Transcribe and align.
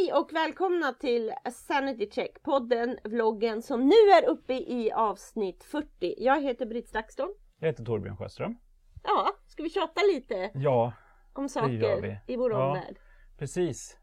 Hej 0.00 0.12
och 0.12 0.32
välkomna 0.32 0.92
till 0.92 1.32
Sanity 1.52 2.10
Check, 2.10 2.42
podden, 2.42 2.98
vloggen 3.04 3.62
som 3.62 3.80
nu 3.80 3.94
är 3.94 4.28
uppe 4.28 4.52
i 4.54 4.92
avsnitt 4.92 5.64
40. 5.64 6.14
Jag 6.18 6.42
heter 6.42 6.66
Britt 6.66 6.88
Stakston. 6.88 7.34
Jag 7.58 7.66
heter 7.68 7.84
Torbjörn 7.84 8.16
Sjöström. 8.16 8.56
Ja, 9.04 9.30
ska 9.46 9.62
vi 9.62 9.70
tjata 9.70 10.00
lite 10.14 10.50
Ja, 10.54 10.92
om 11.32 11.48
saker 11.48 12.20
i 12.26 12.36
vår 12.36 12.50
Ja. 12.52 12.66
omvärld? 12.68 12.96
precis. 13.38 13.98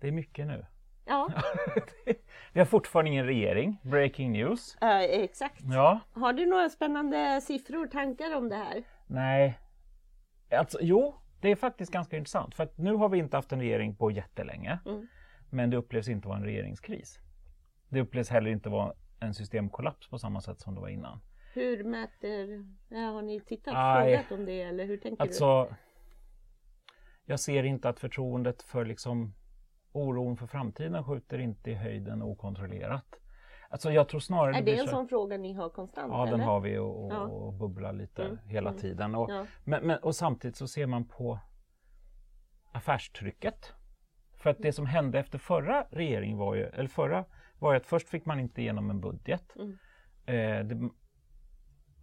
Det 0.00 0.08
är 0.08 0.12
mycket 0.12 0.46
nu. 0.46 0.66
Ja, 1.06 1.28
Vi 2.52 2.60
har 2.60 2.66
fortfarande 2.66 3.10
ingen 3.10 3.26
regering. 3.26 3.80
Breaking 3.82 4.32
news. 4.32 4.76
eh, 4.80 5.00
exakt. 5.00 5.60
Ja, 5.72 6.00
Har 6.14 6.32
du 6.32 6.46
några 6.46 6.68
spännande 6.68 7.40
siffror, 7.40 7.86
tankar 7.86 8.36
om 8.36 8.48
det 8.48 8.56
här? 8.56 8.84
nej. 9.06 9.58
Alltså, 10.58 10.78
jo, 10.80 11.14
det 11.40 11.48
är 11.50 11.56
faktiskt 11.56 11.92
ganska 11.92 12.16
intressant. 12.16 12.54
För 12.54 12.64
att 12.64 12.78
nu 12.78 12.94
har 12.94 13.08
vi 13.08 13.18
inte 13.18 13.36
haft 13.36 13.52
en 13.52 13.60
regering 13.60 13.96
på 13.96 14.10
jättelänge. 14.10 14.78
Mm. 14.86 15.08
Men 15.52 15.70
det 15.70 15.76
upplevs 15.76 16.08
inte 16.08 16.28
vara 16.28 16.38
en 16.38 16.44
regeringskris. 16.44 17.18
Det 17.88 18.00
upplevs 18.00 18.28
heller 18.30 18.50
inte 18.50 18.68
vara 18.68 18.92
en 19.20 19.34
systemkollaps 19.34 20.08
på 20.10 20.18
samma 20.18 20.40
sätt 20.40 20.60
som 20.60 20.74
det 20.74 20.80
var 20.80 20.88
innan. 20.88 21.20
Hur 21.54 21.84
mäter... 21.84 22.66
Har 23.12 23.22
ni 23.22 23.40
tittat 23.40 23.74
Aj. 23.76 24.16
frågat 24.16 24.32
om 24.40 24.44
det 24.46 24.62
eller 24.62 24.84
hur 24.84 24.96
tänker 24.96 25.16
du? 25.16 25.22
Alltså, 25.28 25.74
jag 27.24 27.40
ser 27.40 27.62
inte 27.64 27.88
att 27.88 28.00
förtroendet 28.00 28.62
för 28.62 28.84
liksom 28.84 29.34
oron 29.92 30.36
för 30.36 30.46
framtiden 30.46 31.04
skjuter 31.04 31.38
inte 31.38 31.70
i 31.70 31.74
höjden 31.74 32.22
okontrollerat. 32.22 33.04
Alltså 33.68 33.90
jag 33.92 34.08
tror 34.08 34.20
snarare 34.20 34.56
Är 34.58 34.62
blir 34.62 34.74
det 34.74 34.80
en 34.80 34.86
så- 34.86 34.90
sån 34.90 35.08
fråga 35.08 35.36
ni 35.36 35.52
har 35.52 35.68
konstant? 35.68 36.12
Ja, 36.12 36.22
eller? 36.22 36.36
den 36.38 36.46
har 36.46 36.60
vi 36.60 36.78
och, 36.78 37.04
och, 37.04 37.12
Ja. 37.12 37.20
och 37.20 37.52
bubblar 37.52 37.92
lite 37.92 38.24
Mm, 38.24 38.38
hela 38.44 38.70
mm. 38.70 38.80
tiden. 38.80 39.14
Och, 39.14 39.30
Ja. 39.30 39.46
men, 39.64 39.86
men, 39.86 39.98
och 39.98 40.14
samtidigt 40.16 40.56
så 40.56 40.68
ser 40.68 40.86
man 40.86 41.04
på 41.08 41.38
affärstrycket. 42.72 43.72
För 44.42 44.50
att 44.50 44.58
det 44.58 44.72
som 44.72 44.86
hände 44.86 45.18
efter 45.18 45.38
förra 45.38 45.86
regeringen 45.90 46.38
var 46.38 46.54
ju, 46.54 46.62
eller 46.62 46.88
förra 46.88 47.24
var 47.58 47.72
ju 47.72 47.76
att 47.76 47.86
först 47.86 48.08
fick 48.08 48.24
man 48.24 48.40
inte 48.40 48.60
igenom 48.60 48.90
en 48.90 49.00
budget. 49.00 49.56
Mm. 49.56 49.78
Eh, 50.26 50.66
det, 50.66 50.90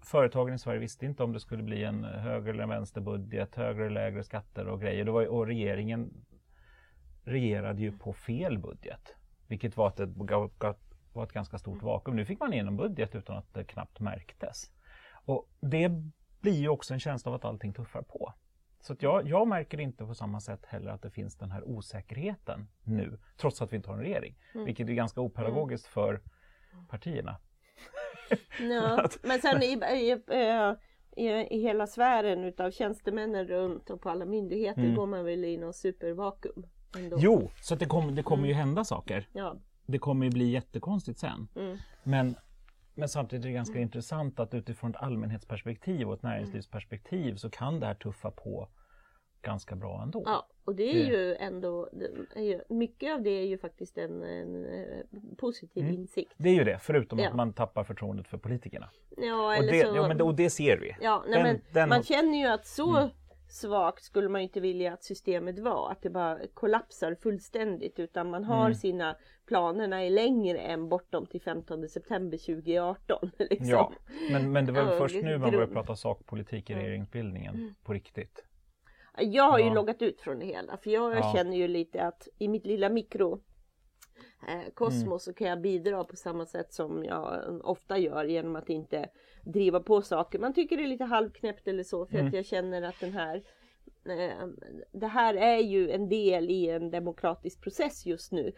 företagen 0.02 0.54
i 0.54 0.60
Sverige 0.60 0.80
visste 0.80 1.06
inte 1.06 1.24
om 1.24 1.34
det 1.34 1.40
skulle 1.40 1.64
bli 1.64 1.84
en 1.84 2.04
höger 2.04 2.54
eller 2.54 2.64
en 2.64 2.70
vänsterbudget, 2.70 3.56
högre 3.56 3.86
eller 3.86 3.94
lägre 3.94 4.24
skatter 4.24 4.68
och 4.68 4.82
grejer. 4.82 5.06
Det 5.06 5.12
var, 5.12 5.28
och 5.28 5.48
regeringen 5.48 6.26
regerade 7.24 7.82
ju 7.82 7.98
på 7.98 8.14
fel 8.14 8.58
budget. 8.58 9.16
Vilket 9.48 9.78
var 9.78 9.92
gav- 10.26 10.76
var 11.14 11.24
ett 11.24 11.34
ganska 11.34 11.58
stort 11.58 11.84
vakuum. 11.84 12.16
Nu 12.16 12.26
fick 12.26 12.40
man 12.40 12.54
igenom 12.54 12.78
budget 12.78 13.16
utan 13.16 13.38
att 13.38 13.54
det 13.54 13.64
knappt 13.64 14.00
märktes. 14.00 14.72
Och 15.26 15.50
det 15.60 15.92
blir 16.42 16.60
ju 16.62 16.70
också 16.70 16.94
en 16.94 17.00
känsla 17.00 17.32
av 17.32 17.36
att 17.36 17.46
allting 17.46 17.74
tuffar 17.74 18.02
på. 18.02 18.34
Så 18.82 18.96
jag, 19.00 19.28
jag 19.28 19.48
märker 19.48 19.80
inte 19.80 20.06
på 20.06 20.16
samma 20.16 20.40
sätt 20.40 20.66
heller 20.66 20.92
att 20.92 21.02
det 21.02 21.10
finns 21.10 21.36
den 21.38 21.52
här 21.52 21.64
osäkerheten 21.64 22.68
nu, 22.84 23.20
trots 23.38 23.62
att 23.62 23.72
vi 23.74 23.76
inte 23.78 23.90
har 23.90 23.98
en 23.98 24.04
regering. 24.04 24.36
Mm. 24.54 24.66
Vilket 24.66 24.90
är 24.90 24.94
ganska 24.94 25.22
opedagogiskt 25.22 25.86
för 25.88 26.22
partierna. 26.90 27.38
Ja, 28.60 29.10
men 29.24 29.42
sen 29.42 29.64
i, 29.64 29.66
i, 29.92 30.22
i, 31.16 31.30
i 31.30 31.62
hela 31.62 31.88
sfären 31.88 32.44
utav 32.44 32.72
tjänstemännen 32.72 33.48
runt 33.48 33.90
och 33.90 34.02
på 34.02 34.10
alla 34.10 34.26
myndigheter 34.26 34.82
Mm. 34.82 34.96
går 34.96 35.08
man 35.08 35.26
väl 35.26 35.46
i 35.46 35.58
någon 35.58 35.74
supervakuum. 35.74 36.66
Ändå. 36.98 37.18
Jo, 37.20 37.50
så 37.62 37.76
det, 37.76 37.86
kom, 37.86 38.16
det 38.16 38.24
kommer 38.24 38.48
ju 38.48 38.54
hända 38.54 38.84
saker. 38.84 39.28
Ja. 39.34 39.56
Det 39.86 40.00
kommer 40.00 40.26
ju 40.26 40.32
bli 40.32 40.50
jättekonstigt 40.50 41.20
sen. 41.20 41.48
Mm. 41.56 41.78
Men, 42.04 42.36
men 43.00 43.10
samtidigt 43.10 43.46
är 43.46 43.50
det 43.50 43.54
ganska 43.56 43.80
intressant 43.80 44.40
att 44.40 44.54
utifrån 44.54 44.90
ett 44.90 44.96
allmänhetsperspektiv 45.02 46.08
och 46.08 46.14
ett 46.14 46.24
näringslivsperspektiv 46.24 47.36
så 47.36 47.50
kan 47.50 47.80
det 47.80 47.86
här 47.86 47.94
tuffa 47.94 48.32
på 48.32 48.68
ganska 49.42 49.76
bra 49.76 50.02
ändå. 50.04 50.24
ja, 50.26 50.48
och 50.66 50.76
det 50.76 50.84
är 50.84 51.06
ju 51.10 51.36
ändå, 51.36 51.90
är 52.36 52.44
ju, 52.44 52.62
mycket 52.70 53.14
av 53.16 53.22
det 53.22 53.30
är 53.30 53.46
ju 53.46 53.58
faktiskt 53.58 53.98
en, 53.98 54.24
en 54.24 54.66
eh, 54.66 55.04
positiv 55.38 55.84
Mm. 55.84 55.96
insikt. 55.96 56.34
Det 56.38 56.50
är 56.50 56.54
ju 56.54 56.64
det, 56.64 56.80
förutom 56.82 57.20
Ja. 57.20 57.30
att 57.30 57.36
man 57.36 57.54
tappar 57.54 57.84
förtroendet 57.84 58.28
för 58.28 58.38
politikerna. 58.38 58.90
Ja, 59.18 59.46
Och 59.48 59.56
eller 59.56 59.72
det, 59.72 59.82
så, 59.88 59.96
ja, 59.96 60.08
men 60.08 60.22
och 60.22 60.36
det 60.36 60.50
ser 60.50 60.78
vi. 60.78 60.96
ja, 61.02 61.24
nej, 61.28 61.34
den- 61.36 61.44
men 61.44 61.62
den 61.74 61.90
man 61.90 62.04
känner 62.04 62.38
ju 62.38 62.46
att 62.48 62.66
så 62.68 62.98
Mm. 62.98 63.10
Svagt 63.52 64.04
skulle 64.04 64.30
man 64.30 64.42
inte 64.42 64.60
vilja 64.60 64.94
att 64.94 65.04
systemet 65.04 65.60
var, 65.60 65.92
att 65.92 66.02
det 66.02 66.10
bara 66.10 66.40
kollapsar 66.54 67.16
fullständigt 67.16 68.00
utan 68.00 68.30
man 68.30 68.44
har 68.44 68.66
Mm. 68.66 68.76
sina 68.76 69.16
planerna 69.48 70.04
är 70.04 70.10
längre 70.10 70.58
än 70.60 70.90
bortom 70.90 71.26
till 71.26 71.42
15 71.42 71.90
september 71.90 72.38
2018. 72.38 73.32
Liksom. 73.38 73.68
Ja, 73.70 73.92
men, 74.32 74.52
men 74.52 74.66
det 74.66 74.72
var 74.72 74.84
väl 74.86 74.98
först 74.98 75.16
nu 75.24 75.38
man 75.38 75.52
började 75.52 75.74
prata 75.74 75.96
sakpolitik 75.96 76.70
i 76.70 76.74
Ja. 76.74 76.80
regeringsbildningen 76.80 77.56
Mm. 77.56 77.74
på 77.84 77.94
riktigt. 77.94 78.46
Jag 79.18 79.44
har 79.52 79.60
ju 79.60 79.66
Ja. 79.66 79.74
loggat 79.74 80.02
ut 80.02 80.22
från 80.22 80.40
det 80.40 80.46
hela 80.46 80.78
för 80.78 80.90
jag 80.90 81.18
Ja. 81.18 81.34
känner 81.36 81.58
ju 81.58 81.68
lite 81.68 82.04
att 82.04 82.28
i 82.38 82.48
mitt 82.48 82.66
lilla 82.66 82.90
mikro 82.90 83.42
kosmos 84.74 85.04
Mm. 85.04 85.20
så 85.20 85.34
kan 85.34 85.48
jag 85.48 85.62
bidra 85.62 86.04
på 86.04 86.16
samma 86.16 86.46
sätt 86.46 86.74
som 86.74 87.06
jag 87.06 87.44
ofta 87.64 87.98
gör 87.98 88.26
genom 88.26 88.56
att 88.56 88.70
inte 88.70 89.10
driva 89.44 89.80
på 89.80 90.02
saker. 90.02 90.40
Man 90.40 90.54
tycker 90.54 90.78
det 90.78 90.84
är 90.84 90.88
lite 90.88 91.04
halvknäppt 91.04 91.68
eller 91.68 91.84
så 91.84 92.06
för 92.06 92.16
Mm. 92.16 92.28
att 92.28 92.34
jag 92.34 92.46
känner 92.46 92.82
att 92.82 93.00
den 93.00 93.14
här 93.14 93.44
eh, 94.06 94.48
det 94.92 95.08
här 95.08 95.34
är 95.36 95.58
ju 95.58 95.92
en 95.92 96.10
del 96.10 96.50
i 96.50 96.70
en 96.70 96.92
demokratisk 96.92 97.62
process 97.62 98.06
just 98.06 98.32
nu 98.32 98.52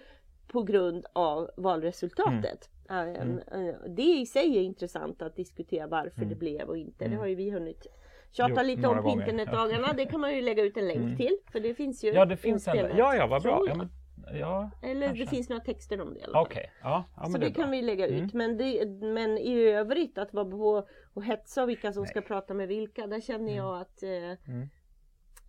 på 0.47 0.64
grund 0.64 1.06
av 1.14 1.50
valresultatet. 1.58 2.70
Eh, 2.90 3.00
Mm. 3.00 3.38
eh, 3.38 3.75
Det 3.90 4.02
i 4.20 4.25
sig 4.25 4.58
är 4.58 4.62
intressant 4.62 5.22
att 5.22 5.36
diskutera 5.36 5.88
varför 5.88 6.18
Mm. 6.22 6.30
det 6.30 6.36
blev 6.36 6.68
och 6.70 6.78
inte. 6.78 6.97
Det 7.00 7.06
Mm. 7.06 7.20
har 7.20 7.28
ju 7.28 7.36
vi 7.36 7.50
hunnit 7.52 7.88
tjata 8.31 8.53
Jo, 8.58 8.64
lite 8.68 8.88
om 8.88 8.96
på 8.97 9.02
gånger, 9.03 9.22
internetdagarna. 9.22 9.94
Det 9.94 10.06
kan 10.06 10.20
man 10.20 10.36
ju 10.36 10.41
lägga 10.41 10.64
ut 10.64 10.78
en 10.78 10.88
länk 10.88 10.97
Mm. 11.00 11.18
till. 11.18 11.38
För 11.52 11.59
det 11.59 11.74
finns 11.74 12.03
ju 12.03 12.08
Ja, 12.14 12.25
det 12.25 12.38
finns 12.38 12.68
en. 12.68 12.75
Ja, 12.97 13.16
ja, 13.16 13.28
vad 13.28 13.41
bra. 13.41 13.66
Ja, 13.68 13.75
men, 13.75 13.88
ja, 14.40 14.72
Eller 14.84 15.06
kanske. 15.08 15.24
det 15.24 15.30
finns 15.30 15.50
några 15.50 15.64
texter 15.64 16.02
om 16.02 16.14
det 16.14 16.19
i 16.19 16.24
alla 16.24 16.34
fall. 16.34 16.42
Okej, 16.46 16.72
ja, 16.81 17.03
ja, 17.18 17.25
så 17.25 17.38
det 17.38 17.46
det, 17.46 17.52
kan 17.53 17.72
vi 17.72 17.81
lägga 17.81 18.08
ut. 18.08 18.19
Mm. 18.19 18.30
Men, 18.34 18.58
det, 18.58 18.86
men 19.08 19.38
i 19.38 19.58
övrigt 19.64 20.18
att 20.18 20.34
vara 20.34 20.46
på 20.46 20.88
och 21.14 21.24
hetsa 21.24 21.66
vilka 21.66 21.94
som 21.94 22.03
Nej. 22.03 22.09
ska 22.09 22.22
prata 22.22 22.53
med 22.53 22.68
vilka. 22.68 23.08
Där 23.08 23.22
känner 23.22 23.40
Mm. 23.52 23.56
jag 23.56 23.81
att 23.81 24.03
eh, 24.03 24.09
Mm. 24.53 24.70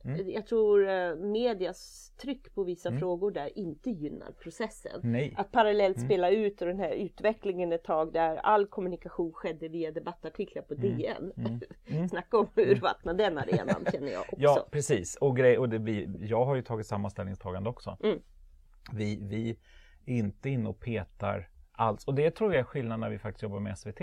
Mm. 0.04 0.31
jag 0.31 0.47
tror 0.47 0.88
eh, 0.88 1.15
medias 1.16 2.12
tryck 2.22 2.54
på 2.54 2.65
vissa 2.65 2.88
Mm. 2.88 3.00
frågor 3.00 3.31
där 3.31 3.59
inte 3.59 3.91
gynnar 3.91 4.32
processen. 4.32 5.00
Nej. 5.03 5.34
Att 5.37 5.53
parallellt 5.53 5.97
Mm. 5.97 6.09
spela 6.09 6.31
ut 6.31 6.60
och 6.62 6.69
den 6.69 6.78
här 6.78 6.91
utvecklingen 6.92 7.72
ett 7.72 7.84
tag 7.84 8.12
där 8.12 8.37
all 8.37 8.66
kommunikation 8.66 9.32
skedde 9.32 9.69
via 9.69 9.91
debattartiklar 9.91 10.62
på 10.62 10.75
Mm. 10.75 10.97
DN. 10.98 11.32
Mm. 11.37 11.60
Mm. 11.87 12.09
Snacka 12.09 12.38
om 12.38 12.44
att 12.47 12.59
urvattna 12.59 13.12
den 13.15 13.38
arenan 13.38 13.84
känner 13.92 14.12
jag 14.12 14.21
också. 14.21 14.37
Ja, 14.38 14.66
precis. 14.71 15.16
Och, 15.16 15.37
grej, 15.37 15.59
och 15.59 15.69
det 15.69 15.78
blir, 15.78 16.09
jag 16.21 16.44
har 16.44 16.54
ju 16.56 16.62
tagit 16.62 16.87
samma 16.87 17.10
ställningstagande 17.10 17.71
också. 17.71 17.97
Mm. 18.91 18.98
Vi, 18.98 19.19
vi 19.22 19.50
är 20.06 20.19
inte 20.19 20.50
inne 20.50 20.69
och 20.69 20.81
petar 20.81 21.48
alls. 21.72 22.04
Och 22.04 22.15
det 22.15 22.31
tror 22.31 22.53
jag 22.53 22.60
är 22.60 22.65
skillnaden 22.65 23.00
när 23.00 23.10
vi 23.10 23.19
faktiskt 23.19 23.43
jobbar 23.43 23.60
med 23.60 23.78
SVT. 23.78 24.00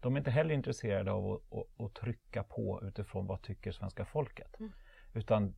De 0.00 0.14
är 0.14 0.18
inte 0.18 0.30
heller 0.30 0.54
intresserade 0.54 1.12
av 1.12 1.32
att, 1.32 1.58
att, 1.58 1.80
att 1.86 1.94
trycka 1.94 2.42
på 2.42 2.80
utifrån 2.82 3.26
vad 3.26 3.42
tycker 3.42 3.72
svenska 3.72 4.04
folket. 4.04 4.60
Mm. 4.60 4.72
Utan 5.14 5.54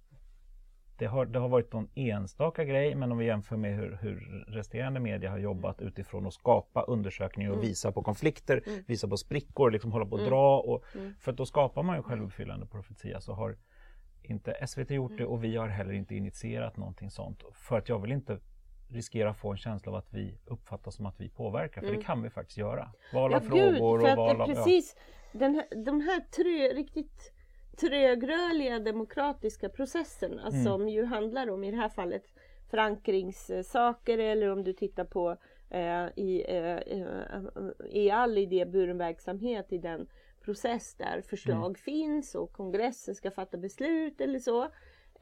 det 0.98 1.06
har, 1.06 1.26
det 1.26 1.38
har 1.38 1.48
varit 1.48 1.72
någon 1.72 1.88
enstaka 1.94 2.64
grej, 2.64 2.94
men 2.94 3.12
om 3.12 3.18
vi 3.18 3.26
jämför 3.26 3.56
med 3.56 3.76
hur, 3.76 3.98
hur 4.02 4.44
resterande 4.48 5.00
media 5.00 5.30
har 5.30 5.38
jobbat 5.38 5.80
utifrån 5.80 6.26
att 6.26 6.34
skapa 6.34 6.82
undersökningar 6.82 7.50
och 7.50 7.56
Mm. 7.56 7.68
visa 7.68 7.92
på 7.92 8.02
konflikter, 8.02 8.62
Mm. 8.66 8.84
visa 8.86 9.08
på 9.08 9.16
sprickor, 9.16 9.70
liksom 9.70 9.92
hålla 9.92 10.06
på 10.06 10.14
att 10.14 10.20
Mm. 10.20 10.30
dra. 10.30 10.60
Och, 10.60 10.84
Mm. 10.94 11.14
För 11.20 11.30
att 11.32 11.36
då 11.38 11.46
skapar 11.46 11.82
man 11.82 11.96
ju 11.96 12.02
självuppfyllande 12.02 12.66
profetia. 12.66 13.20
Så 13.20 13.32
har 13.32 13.56
inte 14.22 14.52
SVT 14.66 14.90
gjort 14.94 15.10
Mm. 15.10 15.18
det 15.22 15.26
och 15.26 15.44
vi 15.44 15.56
har 15.56 15.68
heller 15.68 15.92
inte 15.92 16.14
initierat 16.14 16.76
någonting 16.76 17.10
sånt. 17.10 17.42
För 17.52 17.78
att 17.78 17.88
jag 17.88 17.98
vill 17.98 18.12
inte 18.12 18.38
riskera 18.88 19.30
att 19.30 19.36
få 19.38 19.50
en 19.50 19.56
känsla 19.56 19.92
av 19.92 19.98
att 19.98 20.08
vi 20.14 20.38
uppfattas 20.46 20.94
som 20.96 21.06
att 21.06 21.20
vi 21.20 21.28
påverkar. 21.28 21.80
För 21.80 21.88
Mm. 21.88 22.00
det 22.00 22.06
kan 22.06 22.22
vi 22.22 22.30
faktiskt 22.30 22.58
göra. 22.58 22.90
Val 23.12 23.30
Ja 23.32 23.36
av 23.36 23.40
frågor 23.40 23.70
gud, 23.72 23.80
och 23.82 24.00
val 24.16 24.18
av... 24.18 24.38
Ja. 24.38 24.46
precis 24.46 24.96
den 25.32 25.54
här, 25.54 25.84
de 25.84 26.00
här 26.00 26.20
trö, 26.20 26.74
riktigt 26.74 27.32
trögrörliga 27.80 28.78
demokratiska 28.78 29.68
processerna 29.68 30.48
Mm. 30.48 30.64
som 30.64 30.88
ju 30.88 31.04
handlar 31.04 31.50
om 31.50 31.64
i 31.64 31.70
det 31.70 31.76
här 31.76 31.88
fallet 31.88 32.24
förankringssaker 32.70 34.19
eller 34.19 34.48
om 34.52 34.64
du 34.64 34.72
tittar 34.72 35.04
på 35.04 35.37
eh, 35.70 36.06
i, 36.16 36.44
eh, 36.48 36.76
eh, 36.76 37.42
i 37.90 38.10
all 38.10 38.38
idéburen 38.38 38.98
verksamhet 38.98 39.72
i 39.72 39.78
den 39.78 40.06
process 40.44 40.94
där 40.94 41.22
förslag 41.22 41.64
Mm. 41.64 41.75
finns 41.75 42.34
och 42.34 42.52
kongressen 42.52 43.14
ska 43.14 43.30
fatta 43.30 43.56
beslut 43.56 44.20
eller 44.20 44.38
så. 44.38 44.69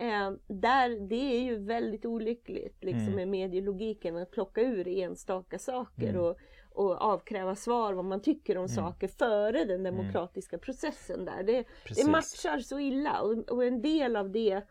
Eh, 0.03 0.31
där, 0.47 1.09
det 1.09 1.37
är 1.37 1.41
ju 1.43 1.57
väldigt 1.59 2.05
olyckligt 2.07 2.85
liksom, 2.85 3.03
Mm. 3.03 3.15
med 3.15 3.29
medielogiken 3.29 4.17
att 4.17 4.31
plocka 4.31 4.61
ur 4.63 4.89
enstaka 4.89 5.59
saker 5.59 6.09
Mm. 6.09 6.21
och, 6.21 6.37
och 6.75 7.01
avkräva 7.03 7.55
svar 7.55 7.93
vad 7.93 8.05
man 8.05 8.21
tycker 8.23 8.59
om 8.59 8.69
saker 8.69 9.09
före 9.09 9.65
den 9.65 9.83
demokratiska 9.83 10.59
processen 10.59 11.25
där. 11.25 11.43
Det, 11.43 11.65
det 11.97 12.11
matchar 12.11 12.59
så 12.59 12.79
illa 12.79 13.21
och, 13.21 13.39
och 13.51 13.65
en 13.65 13.83
del 13.83 14.17
av 14.17 14.31
det 14.31 14.63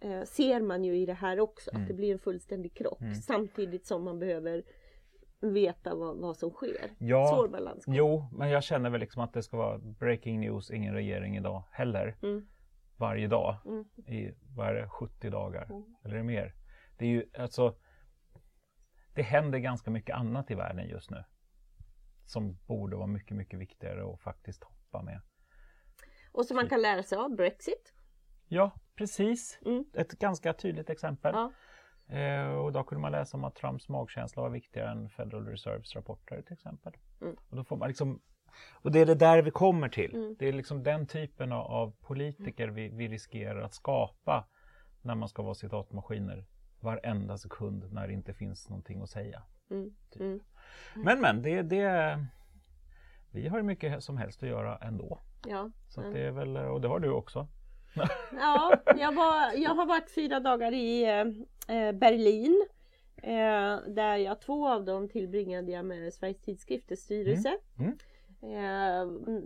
eh, 0.00 0.22
ser 0.24 0.60
man 0.60 0.84
ju 0.84 0.96
i 0.96 1.06
det 1.06 1.12
här 1.14 1.40
också, 1.40 1.70
Mm. 1.70 1.82
att 1.82 1.88
det 1.88 1.94
blir 1.94 2.12
en 2.12 2.18
fullständig 2.18 2.74
krock 2.74 3.00
Mm. 3.00 3.14
samtidigt 3.14 3.86
som 3.86 4.04
man 4.04 4.18
behöver 4.18 4.62
veta 5.40 5.94
vad, 5.94 6.16
vad 6.16 6.36
som 6.36 6.50
sker. 6.50 6.90
Ja, 6.98 7.26
Svår 7.36 7.48
balans. 7.48 7.84
Jo, 7.86 8.24
men 8.32 8.50
jag 8.50 8.64
känner 8.64 8.90
väl 8.90 9.00
liksom 9.00 9.22
att 9.22 9.32
det 9.32 9.42
ska 9.42 9.56
vara 9.56 9.78
breaking 9.78 10.40
news, 10.40 10.70
ingen 10.70 10.94
regering 10.94 11.36
idag 11.36 11.62
heller. 11.70 12.16
Varje 13.00 13.28
dag 13.28 13.56
Mm. 13.66 13.84
i, 14.06 14.34
vad 14.56 14.68
är 14.68 14.74
det, 14.74 14.88
70 14.88 15.30
dagar? 15.30 15.64
Mm. 15.64 15.84
Eller 16.04 16.22
mer? 16.22 16.54
Det 16.98 17.04
är 17.04 17.08
ju 17.08 17.24
alltså 17.38 17.76
det 19.14 19.22
händer 19.22 19.58
ganska 19.58 19.90
mycket 19.90 20.16
annat 20.16 20.50
i 20.50 20.54
världen 20.54 20.88
just 20.88 21.10
nu. 21.10 21.24
Som 22.24 22.56
borde 22.66 22.96
vara 22.96 23.06
mycket, 23.06 23.36
mycket 23.36 23.58
viktigare 23.58 24.12
att 24.12 24.20
faktiskt 24.20 24.64
hoppa 24.64 25.02
med. 25.02 25.20
Och 26.32 26.46
som 26.46 26.56
man 26.56 26.68
kan 26.68 26.82
lära 26.82 27.02
sig 27.02 27.18
av 27.18 27.36
Brexit. 27.36 27.92
Ja, 28.48 28.70
precis. 28.96 29.58
Mm. 29.66 29.84
Ett 29.94 30.10
ganska 30.18 30.52
tydligt 30.52 30.90
exempel. 30.90 31.34
Ja. 31.34 31.52
Eh, 32.16 32.48
och 32.48 32.72
då 32.72 32.84
kunde 32.84 33.02
man 33.02 33.12
läsa 33.12 33.36
om 33.36 33.44
att 33.44 33.54
Trumps 33.54 33.88
magkänsla 33.88 34.42
var 34.42 34.50
viktigare 34.50 34.90
än 34.90 35.10
Federal 35.10 35.46
Reserves 35.46 35.96
rapporter 35.96 36.42
till 36.42 36.52
exempel. 36.52 36.92
Mm. 37.20 37.36
Och, 37.48 37.56
då 37.56 37.64
får 37.64 37.76
man 37.76 37.88
liksom, 37.88 38.20
och 38.72 38.92
det 38.92 39.00
är 39.00 39.06
det 39.06 39.14
där 39.14 39.42
vi 39.42 39.50
kommer 39.50 39.88
till. 39.88 40.14
Mm. 40.14 40.36
Det 40.38 40.48
är 40.48 40.52
liksom 40.52 40.82
den 40.82 41.06
typen 41.06 41.52
av, 41.52 41.66
av 41.66 41.92
politiker 42.00 42.68
vi, 42.68 42.88
vi 42.88 43.08
riskerar 43.08 43.62
att 43.62 43.74
skapa 43.74 44.48
när 45.02 45.14
man 45.14 45.28
ska 45.28 45.42
vara 45.42 45.54
citatmaskiner 45.54 46.44
varenda 46.80 47.38
sekund 47.38 47.92
när 47.92 48.06
det 48.06 48.12
inte 48.12 48.34
finns 48.34 48.68
någonting 48.68 49.02
att 49.02 49.10
säga. 49.10 49.42
Mm. 49.70 49.94
Mm. 50.20 50.40
Men 50.94 51.20
men, 51.20 51.42
det, 51.42 51.62
det, 51.62 52.18
vi 53.30 53.48
har 53.48 53.62
mycket 53.62 54.04
som 54.04 54.16
helst 54.16 54.42
att 54.42 54.48
göra 54.48 54.76
ändå. 54.76 55.20
Ja. 55.46 55.70
Så 55.88 56.00
Mm. 56.00 56.12
det 56.12 56.20
är 56.20 56.30
väl, 56.30 56.56
och 56.56 56.80
det 56.80 56.88
har 56.88 57.00
du 57.00 57.10
också. 57.10 57.48
Ja, 58.40 58.76
jag, 58.96 59.12
var, 59.14 59.52
jag 59.52 59.70
har 59.70 59.86
varit 59.86 60.14
fyra 60.14 60.40
dagar 60.40 60.72
i 60.72 61.02
eh, 61.04 61.76
eh, 61.76 61.92
Berlin. 61.92 62.66
Eh, 63.22 63.78
där 63.86 64.16
jag 64.16 64.40
två 64.40 64.68
av 64.68 64.84
dem 64.84 65.08
tillbringade 65.08 65.72
jag 65.72 65.84
med 65.84 66.14
Sveriges 66.14 66.40
tidskrifters 66.40 66.98
styrelse. 66.98 67.58
Mm. 67.78 67.90
Eh, 67.90 67.96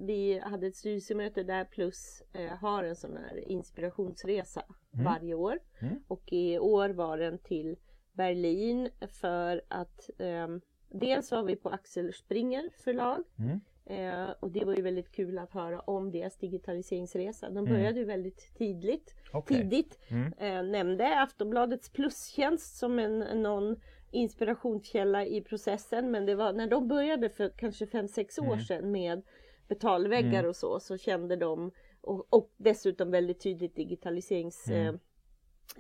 vi 0.07 0.41
hade 0.45 0.67
ett 0.67 0.77
styrelsemöte 0.77 1.43
där 1.43 1.65
plus 1.65 2.23
eh, 2.33 2.57
har 2.57 2.85
en 2.85 2.97
sån 2.97 3.17
här 3.17 3.49
inspirationsresa 3.49 4.63
Mm. 4.95 5.05
varje 5.05 5.35
år. 5.35 5.59
Mm. 5.81 5.95
Och 6.09 6.33
i 6.33 6.59
år 6.59 6.89
var 6.89 7.19
den 7.19 7.39
till 7.39 7.77
Berlin 8.13 8.89
för 9.21 9.63
att 9.69 10.11
eh, 10.19 10.49
dels 10.89 11.31
var 11.31 11.43
vi 11.43 11.57
på 11.57 11.69
Axel 11.69 12.13
Springer 12.13 12.71
förlag 12.85 13.23
Mm. 13.39 13.61
Eh, 13.87 14.31
och 14.41 14.51
det 14.51 14.65
var 14.65 14.75
ju 14.75 14.83
väldigt 14.83 15.13
kul 15.13 15.39
att 15.39 15.51
höra 15.53 15.81
om 15.81 16.11
deras 16.11 16.37
digitaliseringsresa. 16.37 17.47
De 17.51 17.59
Mm. 17.59 17.73
började 17.73 17.99
ju 17.99 18.05
väldigt 18.05 18.55
tidigt. 18.59 19.15
Okej. 19.33 19.57
tidigt. 19.63 19.99
Mm. 20.09 20.33
Eh, 20.39 20.71
nämnde 20.71 21.21
Aftonbladets 21.21 21.91
plustjänst 21.93 22.77
som 22.77 22.99
en, 22.99 23.19
någon 23.19 23.77
inspirationskälla 24.15 25.27
i 25.27 25.41
processen. 25.41 26.11
Men 26.11 26.27
det 26.27 26.35
var 26.35 26.53
när 26.53 26.67
de 26.67 26.89
började 26.89 27.29
för 27.29 27.49
kanske 27.57 27.85
5-6 27.85 28.41
år 28.41 28.45
Mm. 28.53 28.61
sedan 28.61 28.91
med 28.93 29.23
betalväggar 29.69 30.39
Mm. 30.39 30.49
och 30.49 30.57
så, 30.57 30.81
så 30.81 30.97
kände 30.97 31.37
de 31.37 31.71
och, 32.01 32.27
och 32.35 32.51
dessutom 32.57 33.11
väldigt 33.11 33.41
tydligt 33.41 33.77
digitaliserings 33.77 34.69
Mm. 34.69 34.99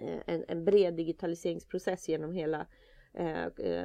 eh, 0.00 0.20
en, 0.26 0.44
en 0.48 0.64
bred 0.64 0.94
digitaliseringsprocess 0.94 2.08
genom 2.08 2.32
hela 2.32 2.66
eh, 3.14 3.44
eh, 3.46 3.84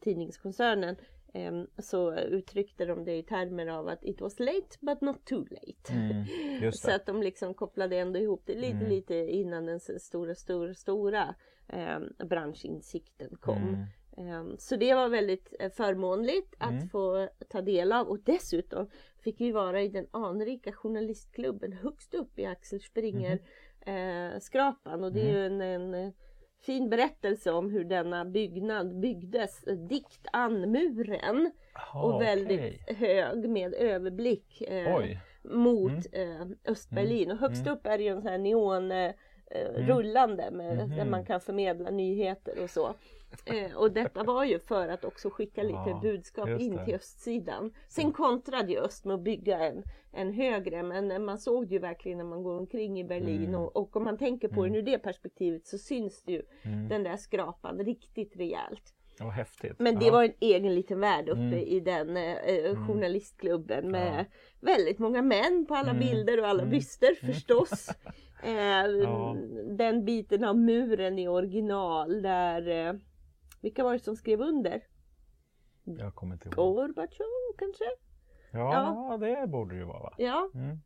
tidningskoncernen 0.00 0.96
eh, 1.34 1.62
så 1.78 2.14
uttryckte 2.14 2.84
de 2.84 3.04
det 3.04 3.16
i 3.16 3.22
termer 3.22 3.66
av 3.66 3.88
att 3.88 4.04
it 4.04 4.20
was 4.20 4.40
late 4.40 4.78
but 4.80 5.00
not 5.00 5.24
too 5.26 5.44
late. 5.50 5.92
Mm. 5.92 6.72
Så 6.72 6.90
att 6.90 7.06
de 7.06 7.22
liksom 7.22 7.54
kopplade 7.54 7.96
ändå 7.96 8.18
ihop 8.18 8.42
det 8.46 8.54
lite, 8.54 8.76
Mm. 8.76 8.88
lite 8.88 9.14
innan 9.14 9.66
den 9.66 9.80
stora, 9.80 10.34
stora, 10.34 10.74
stora 10.74 11.34
eh, 11.68 11.98
branschinsikten 12.26 13.36
kom. 13.40 13.86
Mm. 14.16 14.50
Eh, 14.50 14.56
så 14.58 14.76
det 14.76 14.94
var 14.94 15.08
väldigt 15.08 15.54
eh, 15.60 15.70
förmånligt 15.70 16.54
att 16.58 16.70
Mm. 16.70 16.88
få 16.88 17.28
ta 17.48 17.62
del 17.62 17.92
av 17.92 18.08
och 18.08 18.18
dessutom 18.24 18.90
fick 19.24 19.40
vi 19.40 19.52
vara 19.52 19.82
i 19.82 19.88
den 19.88 20.06
anrika 20.10 20.72
journalistklubben 20.72 21.72
högst 21.72 22.14
upp 22.14 22.38
i 22.38 22.46
Axel 22.46 22.80
Springer 22.80 23.38
eh, 23.86 24.38
skrapan 24.40 25.04
och 25.04 25.12
det 25.12 25.20
är 25.20 25.32
ju 25.32 25.46
en, 25.46 25.60
en 25.60 25.94
eh, 25.94 26.12
fin 26.66 26.90
berättelse 26.90 27.52
om 27.52 27.70
hur 27.70 27.84
denna 27.84 28.24
byggnad 28.24 29.00
byggdes 29.00 29.64
dikt 29.88 30.26
an 30.32 30.70
muren 30.70 31.52
Jaha, 31.74 32.02
och 32.04 32.22
väldigt 32.22 32.96
hög 32.98 33.48
med 33.50 33.74
överblick 33.74 34.60
eh, 34.62 34.94
mot 35.42 36.06
eh, 36.12 36.46
Östberlin. 36.64 37.30
Och 37.30 37.38
högst 37.38 37.62
Mm. 37.66 37.74
upp 37.74 37.86
är 37.86 37.98
det 37.98 38.04
ju 38.04 38.10
en 38.10 38.22
sån 38.22 38.30
här 38.30 38.38
neon 38.38 38.92
Mm. 39.50 39.86
rullande 39.86 40.50
med, 40.50 40.76
Mhm. 40.76 40.96
där 40.96 41.04
man 41.04 41.24
kan 41.24 41.40
förmedla 41.40 41.90
nyheter 41.90 42.62
och 42.62 42.70
så. 42.70 42.94
Eh, 43.44 43.76
och 43.76 43.92
detta 43.92 44.22
var 44.24 44.44
ju 44.44 44.58
för 44.58 44.88
att 44.88 45.04
också 45.04 45.30
skicka 45.30 45.62
lite 45.62 45.74
Ja, 45.86 45.98
budskap 46.02 46.48
in 46.48 46.78
till 46.84 46.94
östsidan. 46.94 47.72
Sen 47.88 48.12
kontrade 48.12 48.72
ju 48.72 48.78
öst 48.78 49.04
med 49.04 49.14
att 49.14 49.20
bygga 49.20 49.58
en, 49.58 49.82
en 50.12 50.32
högre 50.32 50.82
men 50.82 51.10
eh, 51.10 51.18
man 51.18 51.38
såg 51.38 51.68
det 51.68 51.74
ju 51.74 51.78
verkligen 51.80 52.18
när 52.18 52.24
man 52.24 52.42
går 52.42 52.58
omkring 52.58 53.00
i 53.00 53.04
Berlin 53.04 53.48
Mm. 53.48 53.60
och, 53.60 53.76
och 53.76 53.96
om 53.96 54.04
man 54.04 54.18
tänker 54.18 54.48
på 54.48 54.60
Mm. 54.60 54.72
det 54.72 54.78
ur 54.78 54.82
det 54.82 54.98
perspektivet 54.98 55.66
så 55.66 55.78
syns 55.78 56.22
det 56.22 56.32
ju 56.32 56.42
Mm. 56.62 56.88
den 56.88 57.02
där 57.02 57.16
skrapan 57.16 57.78
riktigt 57.78 58.36
rejält. 58.36 58.94
Vad 59.20 59.32
häftigt. 59.32 59.78
Men 59.78 59.98
det 59.98 60.06
Ja. 60.06 60.12
var 60.12 60.24
en 60.24 60.32
egen 60.40 60.74
liten 60.74 61.00
värld 61.00 61.28
uppe 61.28 61.40
Mm. 61.40 61.58
i 61.58 61.80
den 61.80 62.16
eh, 62.16 62.32
eh, 62.34 62.70
Mm. 62.70 62.86
journalistklubben 62.86 63.90
med 63.90 64.18
Ja. 64.18 64.24
väldigt 64.60 64.98
många 64.98 65.22
män 65.22 65.66
på 65.68 65.74
alla 65.74 65.90
Mm. 65.90 66.00
bilder 66.08 66.40
och 66.40 66.48
alla 66.48 66.62
Mm. 66.62 66.70
byster 66.70 67.14
förstås. 67.26 67.90
Eh, 68.44 68.86
Ja. 69.02 69.36
Den 69.68 70.04
biten 70.04 70.44
av 70.44 70.58
muren 70.58 71.18
i 71.18 71.28
original 71.28 72.22
där 72.22 72.68
eh, 72.88 72.92
vilka 73.62 73.84
var 73.84 73.92
det 73.92 73.98
som 73.98 74.16
skrev 74.16 74.40
under? 74.40 74.82
Jag 75.84 76.14
kommer 76.14 76.34
inte 76.34 76.48
ihåg. 76.48 76.54
Gorbatjov 76.56 77.26
kanske? 77.58 77.84
Ja, 78.52 79.16
det 79.20 79.46
borde 79.46 79.74
det 79.74 79.78
ju 79.78 79.84
vara 79.84 79.98
va? 80.02 80.14
Ja. 80.18 80.50
Mm. 80.54 80.78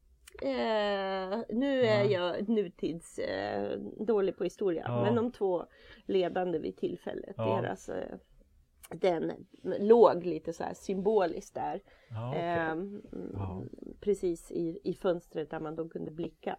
Eh, 0.43 1.39
nu 1.49 1.81
är 1.83 2.05
Ja. 2.05 2.11
jag 2.11 2.49
nutids 2.49 3.19
eh, 3.19 3.79
dålig 4.07 4.37
på 4.37 4.45
historia 4.45 4.83
Ja. 4.87 5.03
men 5.05 5.15
de 5.15 5.33
två 5.33 5.65
ledande 6.07 6.59
vid 6.59 6.77
tillfället, 6.77 7.35
Ja. 7.37 7.61
deras 7.61 7.89
eh, 7.89 8.17
den 8.91 9.33
låg 9.63 10.27
lite 10.27 10.53
så 10.53 10.65
här 10.65 10.75
symboliskt 10.75 11.55
där. 11.55 11.81
Ja, 12.11 12.29
okej. 12.31 12.43
Ehm, 12.43 13.03
Ja. 13.35 13.63
Precis 14.01 14.53
i, 14.53 14.81
i 14.85 14.95
fönstret 14.95 15.51
där 15.51 15.61
man 15.61 15.77
då 15.77 15.89
kunde 15.89 16.11
blicka 16.11 16.57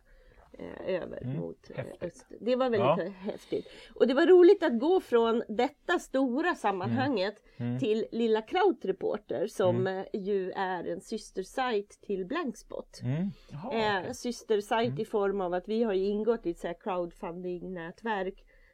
över 0.88 1.22
Mm, 1.24 1.38
mot 1.38 1.70
eh, 1.70 1.76
häftigt. 1.76 2.04
öst. 2.04 2.26
Det 2.40 2.56
var 2.56 2.66
väldigt 2.70 2.80
Ja. 2.80 2.96
hä- 3.00 3.10
häftigt. 3.32 3.68
Och 3.96 4.08
det 4.08 4.14
var 4.14 4.26
roligt 4.26 4.64
att 4.64 4.80
gå 4.80 5.00
från 5.00 5.44
detta 5.48 6.00
stora 6.00 6.56
sammanhanget 6.56 7.44
Mm. 7.58 7.80
till 7.80 8.06
Lilla 8.12 8.42
Krautreporter 8.42 9.48
som 9.48 9.88
eh, 9.88 10.04
ju 10.14 10.52
är 10.52 10.84
en 10.84 11.02
systersajt 11.02 12.02
till 12.02 12.26
Blankspot. 12.26 13.00
Mm. 13.04 13.28
Jaha, 13.52 14.04
Eh, 14.06 14.12
systersajt 14.12 14.88
Mm. 14.90 15.02
i 15.02 15.06
form 15.06 15.42
av 15.42 15.54
att 15.54 15.68
vi 15.68 15.84
har 15.84 15.94
ingått 15.94 16.46
i 16.46 16.50
ett 16.50 16.60
så 16.60 16.68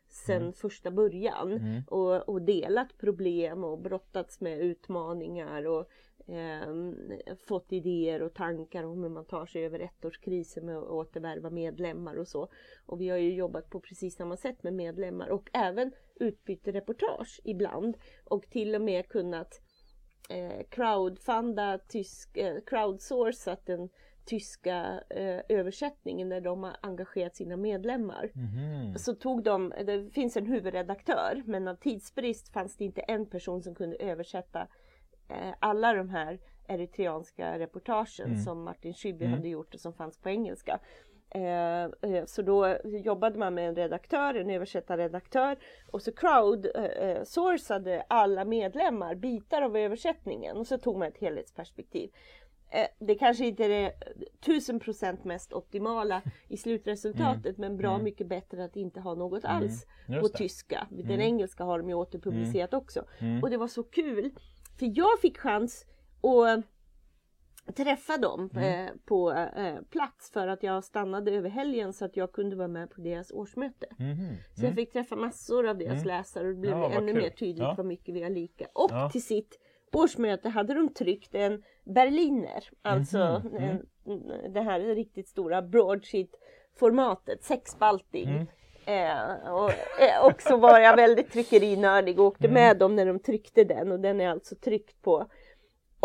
crowdfunding-nätverk 0.09 0.25
sedan 0.25 0.53
första 0.53 0.91
början 0.91 1.51
Mm. 1.51 1.83
och, 1.87 2.29
och 2.29 2.41
delat 2.41 2.97
problem 2.97 3.63
och 3.63 3.79
brottats 3.79 4.41
med 4.41 4.59
utmaningar 4.59 5.67
och 5.67 5.89
ehm, 6.27 6.95
fått 7.47 7.73
idéer 7.73 8.21
och 8.21 8.33
tankar 8.33 8.83
om 8.83 9.03
hur 9.03 9.09
man 9.09 9.25
tar 9.25 9.45
sig 9.45 9.65
över 9.65 9.79
ettårskrisen 9.79 10.65
med 10.65 10.77
att 10.77 10.89
återvärva 10.89 11.49
medlemmar 11.49 12.15
och 12.15 12.27
så. 12.27 12.47
Och 12.85 13.01
vi 13.01 13.09
har 13.09 13.17
ju 13.17 13.33
jobbat 13.33 13.69
på 13.69 13.79
precis 13.79 14.15
samma 14.15 14.37
sätt 14.37 14.63
med 14.63 14.73
medlemmar 14.73 15.29
och 15.29 15.49
även 15.53 15.91
utbyte 16.15 16.71
reportage 16.71 17.41
ibland 17.43 17.97
och 18.23 18.49
till 18.49 18.75
och 18.75 18.81
med 18.81 19.07
kunnat 19.07 19.61
eh, 20.29 20.63
crowdfunda, 20.69 21.79
tysk, 21.87 22.37
eh, 22.37 22.57
crowdsourcat 22.65 23.65
den 23.65 23.89
tyska 24.25 25.01
eh, 25.09 25.39
översättningen 25.49 26.29
där 26.29 26.41
de 26.41 26.63
har 26.63 26.75
engagerat 26.81 27.35
sina 27.35 27.57
medlemmar. 27.57 28.31
Mhm. 28.33 28.95
Så 28.97 29.13
tog 29.15 29.43
de, 29.43 29.73
det 29.85 30.09
finns 30.13 30.37
en 30.37 30.45
huvudredaktör 30.45 31.43
men 31.45 31.67
av 31.67 31.75
tidsbrist 31.75 32.53
fanns 32.53 32.77
det 32.77 32.85
inte 32.85 33.01
en 33.01 33.25
person 33.25 33.63
som 33.63 33.75
kunde 33.75 33.95
översätta 33.97 34.67
eh, 35.29 35.53
alla 35.59 35.93
de 35.93 36.09
här 36.09 36.39
eritreanska 36.67 37.59
reportagen 37.59 38.25
Mm. 38.25 38.37
som 38.37 38.63
Martin 38.63 38.93
Schibbye 38.93 39.27
Mm. 39.27 39.37
hade 39.37 39.49
gjort 39.49 39.73
och 39.73 39.79
som 39.79 39.93
fanns 39.93 40.17
på 40.17 40.29
engelska. 40.29 40.79
Eh, 41.29 41.83
eh, 41.83 42.25
så 42.25 42.41
då 42.41 42.77
jobbade 42.83 43.39
man 43.39 43.53
med 43.53 43.69
en 43.69 43.75
redaktör, 43.75 44.33
en 44.35 44.49
översättarredaktör 44.49 45.57
och 45.91 46.01
så 46.01 46.11
crowd 46.11 46.67
eh, 46.75 46.83
eh, 47.93 48.01
alla 48.07 48.45
medlemmar 48.45 49.15
bitar 49.15 49.61
av 49.61 49.77
översättningen 49.77 50.57
och 50.57 50.67
så 50.67 50.77
tog 50.77 50.97
man 50.97 51.07
ett 51.07 51.17
helhetsperspektiv. 51.17 52.09
Eh, 52.69 52.87
det 52.99 53.15
kanske 53.15 53.45
inte 53.47 53.65
är 53.65 53.69
det 53.69 53.93
tusen 54.41 54.79
procent 54.79 55.23
mest 55.23 55.53
optimala 55.53 56.21
i 56.47 56.57
slutresultatet 56.57 57.57
men 57.57 57.77
bra 57.77 57.91
Mm. 57.91 58.03
mycket 58.03 58.27
bättre 58.27 58.63
att 58.63 58.75
inte 58.75 58.99
ha 58.99 59.15
något 59.15 59.43
Mm. 59.43 59.55
alls 59.55 59.85
Just 60.07 60.21
på 60.21 60.27
det. 60.27 60.37
tyska. 60.37 60.87
Den 60.91 61.05
Mm. 61.05 61.21
engelska 61.21 61.63
har 61.63 61.79
de 61.79 61.89
ju 61.89 61.95
återpublicerat 61.95 62.73
också. 62.73 63.05
Mm. 63.19 63.43
Och 63.43 63.49
det 63.49 63.57
var 63.57 63.67
så 63.67 63.83
kul 63.83 64.31
för 64.79 64.97
jag 64.97 65.19
fick 65.21 65.37
chans 65.37 65.85
att 67.67 67.75
träffa 67.75 68.17
dem 68.17 68.49
Mm. 68.53 68.85
eh, 68.85 68.91
på 69.05 69.31
eh, 69.31 69.75
plats 69.89 70.31
för 70.31 70.47
att 70.47 70.63
jag 70.63 70.83
stannade 70.83 71.31
över 71.31 71.49
helgen 71.49 71.93
så 71.93 72.05
att 72.05 72.17
jag 72.17 72.31
kunde 72.31 72.55
vara 72.55 72.67
med 72.67 72.89
på 72.91 73.01
deras 73.01 73.31
årsmöte. 73.31 73.87
Mhm. 73.99 74.29
Så 74.55 74.61
jag 74.61 74.65
Mm. 74.65 74.75
fick 74.75 74.91
träffa 74.93 75.15
massor 75.15 75.67
av 75.67 75.77
deras 75.77 75.93
Mm. 75.93 76.07
läsare 76.07 76.47
och 76.47 76.53
det 76.53 76.59
blev 76.61 76.73
Ja, 76.73 76.91
ännu 76.91 77.13
kul. 77.13 77.21
mer 77.21 77.29
tydligt 77.29 77.57
Ja. 77.59 77.73
vad 77.77 77.85
mycket 77.85 78.15
vi 78.15 78.23
har 78.23 78.29
lika. 78.29 78.67
Och 78.73 78.91
Ja. 78.91 79.09
till 79.09 79.23
sitt 79.23 79.59
årsmöte 79.93 80.49
hade 80.49 80.73
de 80.73 80.93
tryckt 80.93 81.35
en 81.35 81.63
Berliner, 81.83 82.63
alltså 82.81 83.41
Mhm. 83.51 83.63
en, 83.63 83.83
det 84.53 84.61
här 84.61 84.79
riktigt 84.79 85.27
stora 85.27 85.61
broadsheet 85.61 86.29
formatet, 86.79 87.43
sexspaltig. 87.43 88.27
Mm. 88.27 88.47
Eh, 88.85 89.51
och, 89.53 89.71
eh, 90.01 90.25
och 90.25 90.41
så 90.41 90.57
var 90.57 90.79
jag 90.79 90.95
väldigt 90.95 91.31
tryckerinördig 91.31 92.19
och 92.19 92.25
åkte 92.25 92.47
med 92.47 92.77
dem 92.77 92.95
när 92.95 93.05
de 93.05 93.19
tryckte 93.19 93.63
den 93.63 93.91
och 93.91 93.99
den 93.99 94.21
är 94.21 94.29
alltså 94.29 94.55
tryckt 94.55 95.01
på 95.01 95.27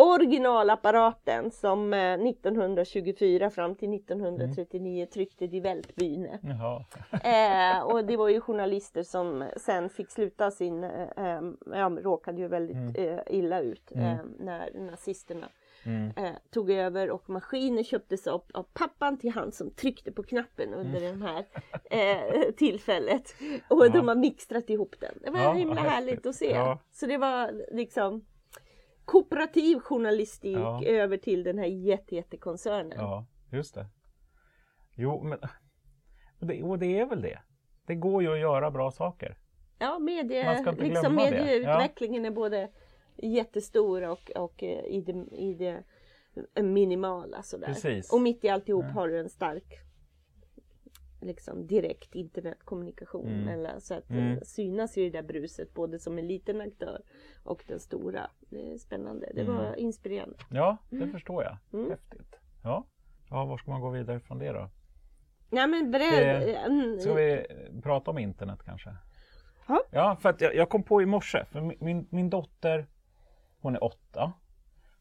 originalapparaten 0.01 1.51
som 1.51 1.93
eh, 1.95 2.13
1924 2.13 3.51
fram 3.51 3.75
till 3.75 3.95
1939 3.95 5.07
tryckte 5.07 5.47
Die 5.47 5.61
Weltbühne. 5.61 6.39
Eh, 7.25 7.83
och 7.87 8.05
det 8.05 8.17
var 8.17 8.29
ju 8.29 8.41
journalister 8.41 9.03
som 9.03 9.45
sen 9.57 9.91
fick 9.91 10.11
sluta 10.11 10.51
sin, 10.51 10.85
eh, 10.85 11.09
eh, 11.17 11.41
ja, 11.67 11.93
råkade 12.03 12.41
ju 12.41 12.49
väldigt 12.49 12.99
eh, 12.99 13.19
illa 13.27 13.61
ut 13.61 13.93
eh, 13.95 14.15
när 14.39 14.71
nazisterna 14.91 15.49
Mm. 15.87 16.11
eh, 16.17 16.31
tog 16.51 16.71
över 16.71 17.11
och 17.11 17.31
maskiner 17.31 17.83
köptes 17.83 18.27
upp 18.27 18.51
av 18.55 18.63
pappan 18.73 19.19
till 19.19 19.31
han 19.31 19.53
som 19.53 19.71
tryckte 19.71 20.13
på 20.13 20.23
knappen 20.23 20.75
under 20.75 21.03
Mm. 21.03 21.21
det 21.21 21.27
här 21.27 21.45
eh, 21.91 22.51
tillfället. 22.53 23.35
Och 23.69 23.91
de 23.91 24.09
har 24.09 24.15
mixtrat 24.15 24.71
ihop 24.71 24.95
den. 25.01 25.15
Det 25.25 25.31
var 25.31 25.41
Ja, 25.41 25.53
himla 25.53 25.81
härligt 25.81 26.27
att 26.27 26.35
se. 26.35 26.51
Ja. 26.51 26.79
Så 26.93 27.07
det 27.07 27.19
var 27.19 27.53
liksom 27.77 28.25
kooperativ 29.11 29.79
journalistik 29.81 30.57
Ja. 30.57 30.85
över 30.85 31.17
till 31.17 31.43
den 31.43 31.59
här 31.59 31.67
jätte, 31.67 32.15
jättekoncernen. 32.15 32.93
Ja, 32.99 33.27
just 33.53 33.75
det. 33.75 33.87
Jo, 34.97 35.23
men 35.23 35.39
och 36.41 36.47
det, 36.47 36.63
och 36.63 36.79
det 36.79 36.99
är 36.99 37.07
väl 37.07 37.23
det. 37.23 37.39
Det 37.87 37.95
går 37.95 38.23
ju 38.23 38.33
att 38.33 38.39
göra 38.39 38.71
bra 38.71 38.91
saker. 38.91 39.37
Ja, 39.79 39.99
medie, 39.99 40.65
liksom 40.79 41.15
medieutvecklingen 41.15 42.25
är 42.25 42.31
både 42.31 42.69
jättestor 43.17 44.03
och, 44.09 44.31
och 44.31 44.63
eh, 44.63 44.85
i, 44.85 45.01
det, 45.01 45.37
i 45.37 45.55
det 45.55 45.83
minimala 46.63 47.43
sådär. 47.43 47.67
Precis. 47.67 48.13
Och 48.13 48.21
mitt 48.21 48.45
i 48.45 48.49
alltihop 48.49 48.85
Ja. 48.85 48.91
har 48.91 49.09
du 49.09 49.21
en 49.21 49.29
stark 49.29 49.79
liksom 51.21 51.67
direkt 51.67 52.15
internetkommunikation. 52.15 53.29
Mm. 53.29 53.49
Eller, 53.49 53.79
så 53.81 53.95
att 53.95 54.11
Mm. 54.11 54.35
det 54.39 54.45
synas 54.47 54.99
i 54.99 55.05
det 55.05 55.11
där 55.11 55.23
bruset 55.29 55.75
både 55.75 55.99
som 55.99 56.19
en 56.19 56.27
liten 56.27 56.61
aktör 56.61 57.03
och 57.45 57.65
den 57.69 57.81
stora. 57.81 58.31
Det 58.41 58.73
är 58.73 58.79
spännande. 58.79 59.33
Det 59.35 59.45
var 59.45 59.67
Mm. 59.67 59.79
inspirerande. 59.79 60.37
Ja, 60.51 60.77
det 60.91 61.07
förstår 61.09 61.43
jag. 61.45 61.57
Mm. 61.73 61.91
Häftigt. 61.91 62.37
Ja. 62.65 62.87
ja, 63.31 63.45
var 63.45 63.59
ska 63.59 63.71
man 63.71 63.81
gå 63.81 63.91
vidare 63.91 64.21
från 64.21 64.39
det 64.39 64.53
då? 64.53 64.71
Ja 65.51 65.67
men 65.67 65.91
beredd. 65.91 66.49
Eh, 66.49 66.65
Mm. 66.65 67.01
Ska 67.01 67.15
vi 67.15 67.47
prata 67.83 68.11
om 68.11 68.19
internet 68.19 68.59
kanske? 68.65 68.97
Ja. 69.69 69.83
Ja, 69.91 70.17
för 70.21 70.29
att 70.29 70.41
jag, 70.41 70.55
jag 70.55 70.69
kom 70.69 70.83
på 70.83 71.03
i 71.03 71.07
morse, 71.07 71.45
för 71.45 71.61
min, 71.85 72.07
min 72.11 72.31
dotter, 72.31 72.87
hon 73.61 73.75
är 73.75 73.85
åtta. 73.85 74.33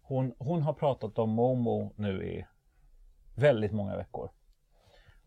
Hon, 0.01 0.33
hon 0.38 0.61
har 0.61 0.73
pratat 0.73 1.19
om 1.19 1.29
Momo 1.29 1.93
nu 1.95 2.23
i 2.27 2.45
väldigt 3.35 3.71
många 3.71 3.97
veckor. 3.97 4.29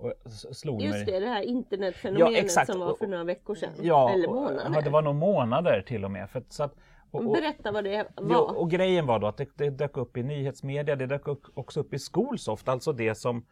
Och 0.03 0.13
slog 0.33 0.77
mig... 0.77 0.87
Just 0.87 1.07
det, 1.07 1.21
det 1.21 1.27
här 1.27 1.43
internetfenomenet 1.43 2.33
Ja, 2.33 2.39
exakt. 2.39 2.71
som 2.71 2.81
var 2.81 2.95
för 2.95 3.07
några 3.07 3.25
veckor 3.25 3.55
sedan. 3.55 3.73
Ja, 3.81 4.11
Eller 4.11 4.29
och- 4.29 4.35
månader. 4.35 4.71
Ja, 4.75 4.81
det 4.81 4.91
var 4.91 5.03
nog 5.03 5.15
månader 5.15 5.83
till 5.83 6.05
och 6.05 6.11
med. 6.11 6.31
För, 6.31 6.43
så 6.49 6.63
att, 6.63 6.75
och, 7.11 7.27
och, 7.27 7.33
Berätta 7.33 7.73
vad 7.73 7.85
det 7.85 8.07
var. 8.17 8.27
Jo, 8.31 8.39
och 8.39 8.71
grejen 8.71 9.07
var 9.07 9.19
då 9.19 9.27
att 9.27 9.37
det, 9.37 9.49
det 9.57 9.71
dök 9.71 9.97
upp 9.97 10.17
i 10.17 10.23
nyhetsmedia, 10.23 10.97
det 10.97 11.07
dök 11.07 11.29
upp, 11.29 11.43
också 11.55 11.81
upp 11.81 11.95
i 11.95 11.99
Skolsoft, 11.99 12.69
alltså 12.69 12.93
det 12.93 13.15
som 13.15 13.47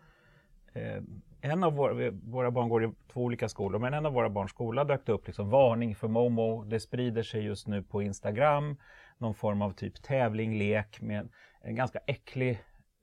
eh, 0.72 1.02
en 1.40 1.64
av 1.64 1.72
våra, 1.72 2.10
våra 2.10 2.50
barn 2.50 2.68
går 2.68 2.84
i 2.84 2.92
två 3.12 3.20
olika 3.20 3.48
skolor, 3.48 3.78
men 3.78 3.94
en 3.94 4.06
av 4.06 4.12
våra 4.12 4.30
barns 4.30 4.50
skola 4.50 4.84
dök 4.84 5.08
upp 5.08 5.26
liksom 5.26 5.50
varning 5.50 5.94
för 5.94 6.08
Momo. 6.08 6.64
Det 6.64 6.80
sprider 6.80 7.22
sig 7.22 7.44
just 7.44 7.66
nu 7.66 7.82
på 7.82 8.02
Instagram, 8.02 8.76
någon 9.18 9.34
form 9.34 9.62
av 9.62 9.70
typ 9.70 10.02
tävling, 10.02 10.58
lek 10.58 11.00
med 11.00 11.28
en 11.62 11.74
ganska 11.74 11.98
äcklig 12.06 12.62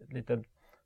liten 0.10 0.44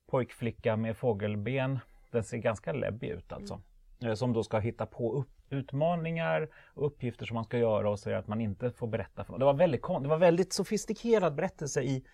pojkflicka 0.08 0.76
med 0.76 0.98
fågelben. 0.98 1.80
Den 2.12 2.24
ser 2.24 2.38
ganska 2.38 2.74
läbbig 2.74 3.10
ut 3.10 3.32
alltså. 3.32 3.62
Eh, 4.02 4.14
Som 4.14 4.34
då 4.34 4.44
ska 4.44 4.60
hitta 4.60 4.86
på 4.86 5.14
upp, 5.14 5.30
utmaningar 5.50 6.50
och 6.74 6.86
uppgifter 6.86 7.26
som 7.26 7.36
man 7.36 7.44
ska 7.44 7.58
göra 7.58 7.90
och 7.90 8.00
säger 8.00 8.18
att 8.18 8.28
man 8.28 8.42
inte 8.42 8.72
får 8.72 8.88
berätta 8.88 9.24
för 9.24 9.32
någon. 9.32 9.40
Det 9.40 9.46
var 9.46 9.54
väldigt, 9.54 9.82
det 9.82 10.08
var 10.08 10.18
väldigt 10.18 10.54
sofistikerad 10.54 11.36
berättelse 11.36 11.82
i, 11.82 12.06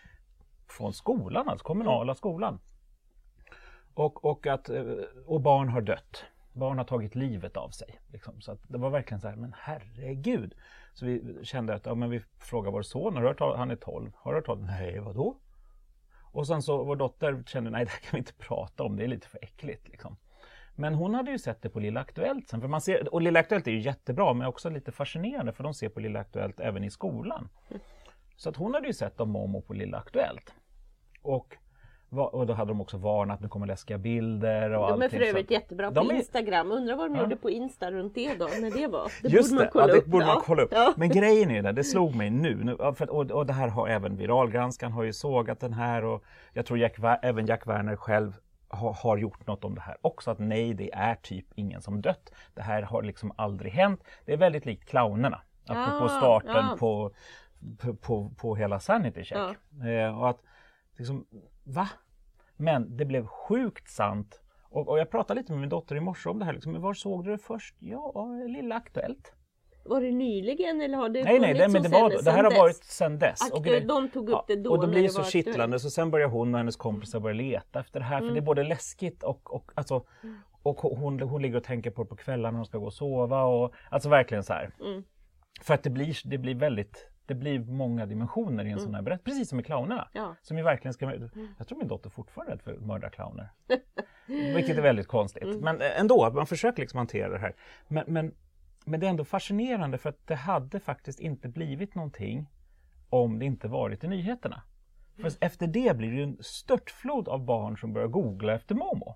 från 0.67 0.93
skolan, 0.93 1.49
alltså 1.49 1.65
kommunala 1.65 2.15
skolan. 2.15 2.59
Och, 3.93 4.25
och, 4.25 4.47
att, 4.47 4.69
eh, 4.69 4.83
och 5.25 5.41
barn 5.41 5.69
har 5.69 5.81
dött. 5.81 6.25
Barn 6.53 6.77
har 6.77 6.85
tagit 6.85 7.15
livet 7.15 7.57
av 7.57 7.69
sig. 7.69 7.99
Liksom. 8.11 8.41
Så 8.41 8.57
det 8.67 8.77
var 8.77 8.89
verkligen 8.89 9.21
så 9.21 9.27
här, 9.27 9.35
men 9.35 9.55
herregud. 9.57 10.53
Så 10.93 11.05
vi 11.05 11.39
kände 11.43 11.73
att 11.73 11.85
ja, 11.85 11.95
men 11.95 12.09
vi 12.09 12.21
frågade 12.39 12.71
vår 12.71 12.81
son, 12.81 13.15
har 13.15 13.23
hört 13.23 13.39
han 13.57 13.71
är 13.71 13.75
12, 13.75 14.11
har 14.15 14.31
du 14.31 14.37
hört 14.37 14.45
talas 14.45 14.67
Nej, 14.67 14.99
vadå? 14.99 15.37
Och 16.37 16.47
sen 16.47 16.61
så 16.61 16.83
vår 16.83 16.95
dotter 16.95 17.43
kände, 17.45 17.69
nej 17.69 17.85
det 17.85 17.91
här 17.91 17.99
kan 17.99 18.09
vi 18.11 18.17
inte 18.17 18.33
prata 18.33 18.83
om, 18.83 18.95
det 18.95 19.03
är 19.03 19.07
lite 19.07 19.27
för 19.27 19.39
äckligt. 19.41 19.89
Liksom. 19.89 20.17
Men 20.75 20.93
hon 20.93 21.13
hade 21.13 21.31
ju 21.31 21.39
sett 21.39 21.61
det 21.61 21.69
på 21.69 21.79
Lilla 21.79 21.99
Aktuellt 21.99 22.47
sen. 22.47 22.61
För 22.61 22.67
man 22.67 22.81
ser, 22.81 23.13
och 23.13 23.21
Lilla 23.21 23.39
Aktuellt 23.39 23.67
är 23.67 23.71
ju 23.71 23.79
jättebra 23.79 24.33
men 24.33 24.47
också 24.47 24.69
lite 24.69 24.91
fascinerande 24.91 25.53
för 25.53 25.63
de 25.63 25.73
ser 25.73 25.89
på 25.89 25.99
Lilla 25.99 26.19
Aktuellt 26.19 26.59
även 26.59 26.83
i 26.83 26.89
skolan. 26.89 27.49
Så 28.35 28.49
att 28.49 28.55
hon 28.55 28.73
hade 28.73 28.87
ju 28.87 28.93
sett 28.93 29.19
om 29.19 29.29
Momo 29.29 29.61
på 29.61 29.73
Lilla 29.73 29.97
Aktuellt. 29.97 30.53
Och, 31.21 31.57
och 32.09 32.47
då 32.47 32.53
hade 32.53 32.71
de 32.71 32.81
också 32.81 32.97
varnat 32.97 33.35
att 33.35 33.41
det 33.41 33.47
kommer 33.49 33.67
läskiga 33.67 33.97
bilder 33.97 34.71
och 34.71 34.89
De 34.89 35.01
är 35.01 35.09
för 35.09 35.21
övrigt 35.21 35.51
jättebra 35.51 35.91
på 35.91 35.99
är- 36.11 36.15
Instagram. 36.15 36.71
Undrar 36.71 36.95
vad 36.95 37.09
de 37.09 37.15
Ja. 37.15 37.21
gjorde 37.21 37.35
på 37.35 37.49
Insta 37.49 37.91
runt 37.91 38.15
det 38.15 38.35
då, 38.35 38.45
när 38.61 38.71
det 38.81 38.87
var. 38.87 39.11
Det 39.21 39.29
Just 39.29 39.49
borde 39.49 39.55
man 39.55 39.65
det, 39.65 39.69
kolla 39.71 39.87
ja, 39.87 39.93
det 39.93 39.99
upp. 39.99 40.05
borde 40.05 40.25
man 40.25 40.35
Ja. 40.35 40.43
kolla 40.45 40.61
upp. 40.63 40.69
Ja. 40.71 40.93
Men 40.97 41.09
grejen 41.09 41.51
är 41.51 41.61
det, 41.63 41.71
det 41.71 41.83
slog 41.83 42.15
mig 42.15 42.29
nu, 42.29 42.63
nu 42.63 42.75
ja, 42.79 42.93
för, 42.93 43.09
och, 43.09 43.31
och 43.31 43.45
det 43.45 43.53
här 43.53 43.67
har 43.67 43.87
även 43.87 44.17
Viralgranskan 44.17 44.91
har 44.91 45.03
ju 45.03 45.13
sågat 45.13 45.59
den 45.59 45.73
här 45.73 46.03
och 46.05 46.23
jag 46.53 46.65
tror 46.65 46.79
Jack, 46.79 46.95
även 47.21 47.45
Jack 47.45 47.67
Werner 47.67 47.95
själv 47.95 48.33
har, 48.69 48.93
har 48.93 49.17
gjort 49.17 49.47
något 49.47 49.63
om 49.63 49.75
det 49.75 49.81
här 49.81 49.97
också, 50.01 50.31
att 50.31 50.39
nej 50.39 50.73
det 50.73 50.93
är 50.93 51.15
typ 51.15 51.45
ingen 51.55 51.81
som 51.81 52.01
dött. 52.01 52.31
Det 52.53 52.61
här 52.61 52.81
har 52.81 53.03
liksom 53.03 53.31
aldrig 53.35 53.71
hänt. 53.73 54.03
Det 54.25 54.33
är 54.33 54.37
väldigt 54.37 54.65
likt 54.65 54.89
clownerna, 54.89 55.41
apropå 55.67 56.05
Ah, 56.05 56.09
starten 56.17 56.65
ja. 56.69 56.75
på, 56.79 57.11
på, 57.79 57.93
på, 57.93 58.29
på 58.37 58.55
hela 58.55 58.79
Sanity 58.79 59.23
Check. 59.23 59.37
Eh, 59.87 60.19
och 60.19 60.29
att 60.29 60.39
liksom, 60.97 61.25
va? 61.67 61.89
Men 62.57 62.97
det 62.97 63.05
blev 63.05 63.27
sjukt 63.27 63.89
sant. 63.89 64.41
Och, 64.69 64.87
och 64.87 64.99
jag 64.99 65.11
pratade 65.11 65.39
lite 65.39 65.51
med 65.51 65.61
min 65.61 65.69
dotter 65.69 65.95
i 65.95 65.99
morse 65.99 66.29
om 66.29 66.39
det 66.39 66.45
här. 66.45 66.53
Liksom, 66.53 66.81
var 66.81 66.93
såg 66.93 67.25
du 67.25 67.31
det 67.31 67.37
först? 67.37 67.75
Ja, 67.79 68.25
Lilla 68.47 68.75
Aktuellt. 68.75 69.33
Var 69.85 70.01
det 70.01 70.11
nyligen 70.11 70.81
eller 70.81 70.97
har 70.97 71.09
det 71.09 71.23
Nej, 71.23 71.39
nej, 71.39 71.53
det, 71.53 71.59
funnits 71.59 71.73
men 71.73 71.83
det, 71.83 71.89
var, 71.89 72.23
det 72.23 72.31
här 72.31 72.43
har 72.43 72.57
varit 72.57 72.75
sedan 72.83 73.19
dess. 73.19 73.41
Aktuell- 73.41 73.63
grej- 73.63 73.85
de 73.85 74.09
tog 74.09 74.29
upp 74.29 74.43
det 74.47 74.55
då 74.55 74.69
och 74.71 74.77
då 74.77 74.81
när 74.85 74.91
blir 74.91 75.01
det 75.01 75.07
det 75.07 75.11
så 75.11 75.23
kittlande 75.23 75.79
så 75.79 75.89
sen 75.89 76.11
börjar 76.11 76.27
hon 76.27 76.53
och 76.53 76.57
hennes 76.57 76.75
kompisar 76.75 77.19
börja 77.19 77.33
leta 77.33 77.79
efter 77.79 77.99
det 77.99 78.05
här. 78.05 78.17
Mm. 78.17 78.27
För 78.27 78.33
det 78.33 78.39
är 78.39 78.45
både 78.45 78.63
läskigt 78.63 79.23
och, 79.23 79.53
och, 79.55 79.71
alltså, 79.75 80.05
och 80.63 80.77
hon, 80.77 81.19
hon 81.19 81.41
ligger 81.41 81.57
och 81.57 81.63
tänker 81.63 81.91
på 81.91 82.03
det 82.03 82.09
på 82.09 82.15
kvällarna 82.15 82.51
när 82.51 82.57
hon 82.57 82.65
ska 82.65 82.77
gå 82.77 82.85
och 82.85 82.93
sova. 82.93 83.43
Och, 83.43 83.73
alltså 83.89 84.09
verkligen 84.09 84.43
så 84.43 84.53
här. 84.53 84.71
Mm. 84.85 85.03
För 85.61 85.73
att 85.73 85.83
det 85.83 85.89
blir, 85.89 86.17
det 86.29 86.37
blir 86.37 86.55
väldigt 86.55 87.09
det 87.27 87.35
blir 87.35 87.59
många 87.59 88.05
dimensioner 88.05 88.65
i 88.65 88.71
en 88.71 88.79
sån 88.79 88.95
här 88.95 89.01
berättelse, 89.01 89.25
precis 89.25 89.49
som 89.49 89.59
i 89.59 89.63
clownerna. 89.63 90.09
Mm. 90.13 90.27
Ja. 90.27 90.35
Som 90.41 90.57
ju 90.57 90.63
verkligen 90.63 90.93
ska, 90.93 91.13
jag 91.57 91.67
tror 91.67 91.77
min 91.77 91.87
dotter 91.87 92.09
fortfarande 92.09 92.51
är 92.51 92.55
rädd 92.55 92.61
för 92.61 92.85
mördarclowner. 92.85 93.49
Vilket 94.55 94.77
är 94.77 94.81
väldigt 94.81 95.07
konstigt. 95.07 95.43
Mm. 95.43 95.59
Men 95.59 95.81
eh, 95.81 95.99
ändå, 95.99 96.31
man 96.31 96.47
försöker 96.47 96.81
liksom 96.81 96.97
hantera 96.97 97.29
det 97.29 97.39
här. 97.39 97.55
Men, 97.87 98.03
men, 98.07 98.35
men 98.85 98.99
det 98.99 99.05
är 99.05 99.09
ändå 99.09 99.25
fascinerande 99.25 99.97
för 99.97 100.09
att 100.09 100.27
det 100.27 100.35
hade 100.35 100.79
faktiskt 100.79 101.19
inte 101.19 101.49
blivit 101.49 101.95
någonting 101.95 102.49
om 103.09 103.39
det 103.39 103.45
inte 103.45 103.67
varit 103.67 104.03
i 104.03 104.07
nyheterna. 104.07 104.61
För 105.21 105.31
efter 105.39 105.67
det 105.67 105.97
blir 105.97 106.11
det 106.11 106.23
en 106.23 106.37
störtflod 106.39 107.27
av 107.27 107.45
barn 107.45 107.77
som 107.77 107.93
börjar 107.93 108.07
googla 108.07 108.53
efter 108.53 108.75
Momo. 108.75 109.15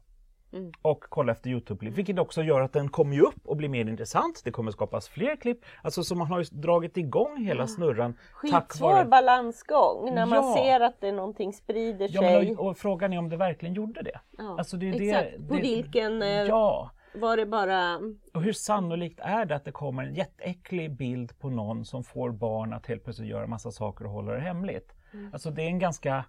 Mm. 0.53 0.71
Och 0.81 1.03
kolla 1.09 1.31
efter 1.31 1.49
Youtube-klipp, 1.49 1.93
vilket 1.93 2.19
också 2.19 2.43
gör 2.43 2.61
att 2.61 2.73
den 2.73 2.89
kommer 2.89 3.15
ju 3.15 3.21
upp 3.21 3.41
och 3.45 3.57
blir 3.57 3.69
mer 3.69 3.85
intressant. 3.89 4.41
Det 4.43 4.51
kommer 4.51 4.71
skapas 4.71 5.07
fler 5.09 5.35
klipp. 5.35 5.59
Alltså 5.81 6.03
så 6.03 6.15
man 6.15 6.27
har 6.27 6.39
ju 6.39 6.45
dragit 6.51 6.97
igång 6.97 7.45
hela 7.45 7.67
snurran. 7.67 8.17
Skitsvår 8.33 8.89
vare... 8.93 9.05
balansgång 9.05 10.15
när 10.15 10.25
man 10.25 10.37
Ja. 10.45 10.55
ser 10.57 10.79
att 10.79 11.01
det 11.01 11.11
någonting 11.11 11.53
sprider 11.53 12.09
Ja, 12.11 12.21
sig. 12.21 12.45
men, 12.47 12.57
och, 12.57 12.67
och 12.67 12.77
frågan 12.77 13.13
är 13.13 13.17
om 13.19 13.29
det 13.29 13.37
verkligen 13.37 13.75
gjorde 13.75 14.01
det. 14.01 14.19
Ja, 14.37 14.55
Alltså 14.57 14.77
det 14.77 14.89
exakt. 14.89 15.31
det, 15.37 15.47
På 15.47 15.53
det, 15.55 15.61
vilken, 15.61 16.21
eh, 16.21 16.29
Ja, 16.29 16.91
Var 17.13 17.37
det 17.37 17.45
bara... 17.45 17.99
och 18.33 18.41
hur 18.43 18.53
sannolikt 18.53 19.19
är 19.19 19.45
det 19.45 19.55
att 19.55 19.65
det 19.65 19.71
kommer 19.71 20.03
en 20.03 20.13
jätteäcklig 20.13 20.91
bild 20.97 21.39
på 21.39 21.49
någon 21.49 21.85
som 21.85 22.03
får 22.03 22.31
barn 22.31 22.73
att 22.73 22.85
helt 22.87 23.03
plötsligt 23.03 23.29
göra 23.29 23.47
massa 23.47 23.71
saker 23.71 24.05
och 24.05 24.11
hålla 24.11 24.31
det 24.31 24.39
hemligt? 24.39 24.93
Mm. 25.13 25.29
Alltså 25.33 25.51
det 25.51 25.61
är 25.61 25.67
en 25.67 25.79
ganska... 25.79 26.25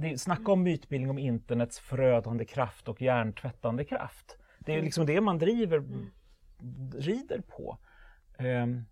Det 0.00 0.18
snacka 0.18 0.52
om 0.52 0.62
mytbildning 0.62 1.10
om 1.10 1.18
internets 1.18 1.78
förödande 1.80 2.44
kraft 2.44 2.88
och 2.88 3.02
hjärntvättande 3.02 3.84
kraft. 3.84 4.36
Det 4.58 4.72
är 4.72 4.76
Mm. 4.76 4.84
liksom 4.84 5.06
det 5.06 5.20
man 5.20 5.38
driver, 5.38 5.82
rider 6.98 7.40
på. 7.40 7.78
Ehm, 8.38 8.84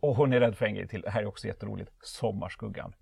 och 0.00 0.16
hon 0.16 0.32
är 0.32 0.40
rädd 0.40 0.56
för 0.56 0.66
en 0.66 0.74
grej 0.74 0.88
till, 0.88 1.00
det 1.00 1.10
här 1.10 1.22
är 1.22 1.26
också 1.26 1.46
jätteroligt, 1.46 1.90
Sommarskuggan. 2.02 2.92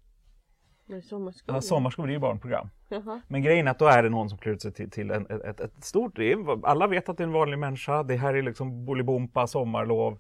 Sommarskolan. 1.03 1.55
Ja, 1.57 1.61
Sommarskuggan 1.61 2.09
är 2.09 2.13
ju 2.13 2.19
barnprogram. 2.19 2.69
Jaha. 2.89 3.21
Men 3.29 3.43
grejen 3.43 3.67
är 3.67 3.71
att 3.71 3.79
då 3.79 3.87
är 3.87 4.03
det 4.03 4.09
någon 4.09 4.29
som 4.29 4.39
klär 4.39 4.53
ut 4.53 4.63
sig 4.63 4.73
till, 4.73 4.91
till 4.91 5.11
en, 5.11 5.27
ett, 5.31 5.61
ett 5.61 5.85
stort... 5.85 6.19
Alla 6.63 6.87
vet 6.87 7.09
att 7.09 7.17
det 7.17 7.23
är 7.23 7.27
en 7.27 7.33
vanlig 7.33 7.59
människa. 7.59 8.03
Det 8.03 8.17
här 8.17 8.35
är 8.35 8.43
liksom 8.43 8.85
Bolibompa, 8.85 9.47
sommarlov. 9.47 10.19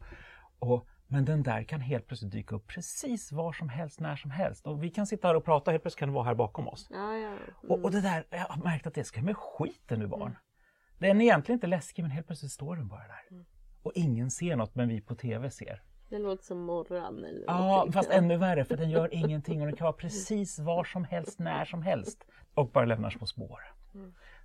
Och, 0.59 0.87
men 1.11 1.25
den 1.25 1.43
där 1.43 1.63
kan 1.63 1.81
helt 1.81 2.07
plötsligt 2.07 2.33
dyka 2.33 2.57
upp 2.57 2.67
precis 2.67 3.33
var 3.33 3.53
som 3.53 3.69
helst, 3.69 4.01
när 4.01 4.17
som 4.17 4.31
helst. 4.31 4.67
Och 4.67 4.83
vi 4.85 4.91
kan 4.91 5.07
sitta 5.07 5.29
här 5.29 5.35
och 5.35 5.45
prata, 5.45 5.71
helt 5.71 5.83
plötsligt 5.83 5.99
kan 5.99 6.09
den 6.09 6.15
vara 6.15 6.25
här 6.25 6.35
bakom 6.35 6.69
oss. 6.69 6.87
Ja, 6.91 7.17
ja. 7.17 7.37
Och, 7.69 7.85
och 7.85 7.91
det 7.91 8.01
där, 8.01 8.25
jag 8.31 8.39
har 8.39 8.63
märkt 8.65 8.87
att 8.87 8.95
det 8.95 9.05
ska 9.05 9.23
med 9.23 9.37
skiten 9.37 10.03
ur 10.03 10.07
barn. 10.07 10.37
Den 10.99 11.21
är 11.21 11.25
egentligen 11.25 11.57
inte 11.57 11.67
läskig 11.67 12.03
men 12.03 12.11
helt 12.11 12.27
plötsligt 12.27 12.53
står 12.53 12.77
den 12.77 12.89
bara 12.89 13.05
där. 13.07 13.45
och 13.83 13.93
ingen 13.95 14.31
ser 14.31 14.57
något 14.57 14.75
men 14.75 14.89
vi 14.89 15.01
på 15.01 15.15
TV 15.15 15.51
ser. 15.51 15.83
Det 16.09 16.19
låter 16.19 16.45
som 16.45 16.59
morran 16.59 17.25
eller 17.25 17.45
Ja, 17.47 17.59
någonting. 17.59 17.93
fast 18.03 18.11
ännu 18.11 18.37
värre 18.37 18.65
för 18.65 18.77
den 18.77 18.91
gör 18.91 19.15
ingenting 19.15 19.61
och 19.61 19.67
den 19.67 19.77
kan 19.77 19.85
vara 19.85 19.93
precis 19.93 20.59
var 20.59 20.85
som 20.85 21.05
helst, 21.05 21.39
när 21.39 21.65
som 21.65 21.83
helst 21.83 22.25
och 22.55 22.71
bara 22.71 22.85
lämnar 22.85 23.11
små 23.11 23.27
spår. 23.27 23.61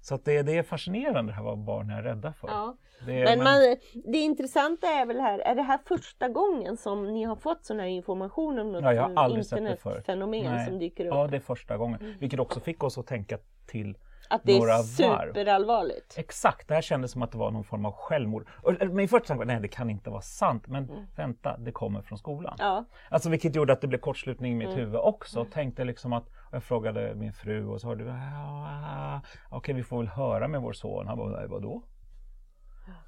Så 0.02 0.16
att 0.16 0.26
det, 0.26 0.42
det 0.42 0.58
är 0.58 0.64
fascinerande 0.64 1.32
det 1.32 1.36
här 1.36 1.44
vad 1.44 1.58
barn 1.58 1.90
är 1.90 2.04
rädda 2.04 2.34
för. 2.34 2.48
Ja. 2.48 2.76
Det 3.06 3.14
är, 3.22 3.26
Men 3.26 3.38
men- 3.40 3.44
man, 3.44 3.78
det 4.12 4.18
intressanta 4.18 4.88
är 4.88 5.06
väl 5.06 5.20
här, 5.20 5.40
är 5.40 5.56
det 5.56 5.62
här 5.62 5.80
första 5.88 6.28
gången 6.30 6.78
som 6.78 7.14
ni 7.14 7.24
har 7.24 7.36
fått 7.36 7.66
sån 7.66 7.80
här 7.80 7.88
information 7.88 8.60
om 8.60 8.72
något 8.72 8.84
Ja, 8.84 8.94
jag 8.94 9.04
har 9.04 9.14
aldrig 9.16 9.44
internetfenomen 9.46 10.66
som 10.66 10.80
dyker 10.80 11.06
upp? 11.06 11.14
Ja, 11.14 11.28
det 11.28 11.36
är 11.36 11.42
första 11.42 11.78
gången. 11.78 12.16
Vilket 12.20 12.40
också 12.40 12.60
fick 12.60 12.84
oss 12.84 12.98
att 12.98 13.08
tänka 13.08 13.38
till 13.68 13.98
att 14.30 14.42
det 14.44 14.58
några 14.60 14.74
är 14.74 14.78
varv. 14.78 15.28
superallvarligt? 15.34 16.16
Exakt, 16.18 16.68
det 16.68 16.74
här 16.74 16.82
kändes 16.82 17.12
som 17.12 17.22
att 17.22 17.32
det 17.32 17.38
var 17.38 17.52
någon 17.52 17.64
form 17.64 17.86
av 17.86 17.92
självmord. 17.92 18.48
Min 18.92 19.08
första 19.08 19.28
tanke 19.28 19.40
var 19.40 19.46
nej 19.46 19.60
det 19.62 19.68
kan 19.68 19.90
inte 19.90 20.10
vara 20.10 20.22
sant, 20.22 20.68
men 20.68 21.08
vänta, 21.16 21.58
det 21.58 21.72
kommer 21.72 22.02
från 22.02 22.18
skolan. 22.18 22.56
Mm. 22.60 22.68
Ja, 22.74 22.86
Alltså 23.10 23.30
vilket 23.30 23.56
gjorde 23.56 23.74
att 23.74 23.82
det 23.82 23.88
blev 23.88 24.00
kortslutning 24.00 24.52
i 24.52 24.56
Mm. 24.56 24.68
mitt 24.70 24.78
huvud 24.78 24.96
också. 24.96 25.46
Tänkte 25.46 25.84
liksom 25.84 26.14
att, 26.14 26.30
jag 26.54 26.64
frågade 26.64 27.16
min 27.16 27.34
fru 27.34 27.68
och 27.68 27.82
så 27.82 27.88
hörde 27.88 28.04
du, 28.04 28.10
ah, 28.12 29.22
okej 29.50 29.76
vi 29.76 29.84
får 29.84 29.98
väl 29.98 30.08
höra 30.08 30.48
med 30.48 30.62
vår 30.62 30.74
son. 30.74 31.08
Han 31.08 31.18
bara, 31.18 31.48
vadå? 31.48 31.84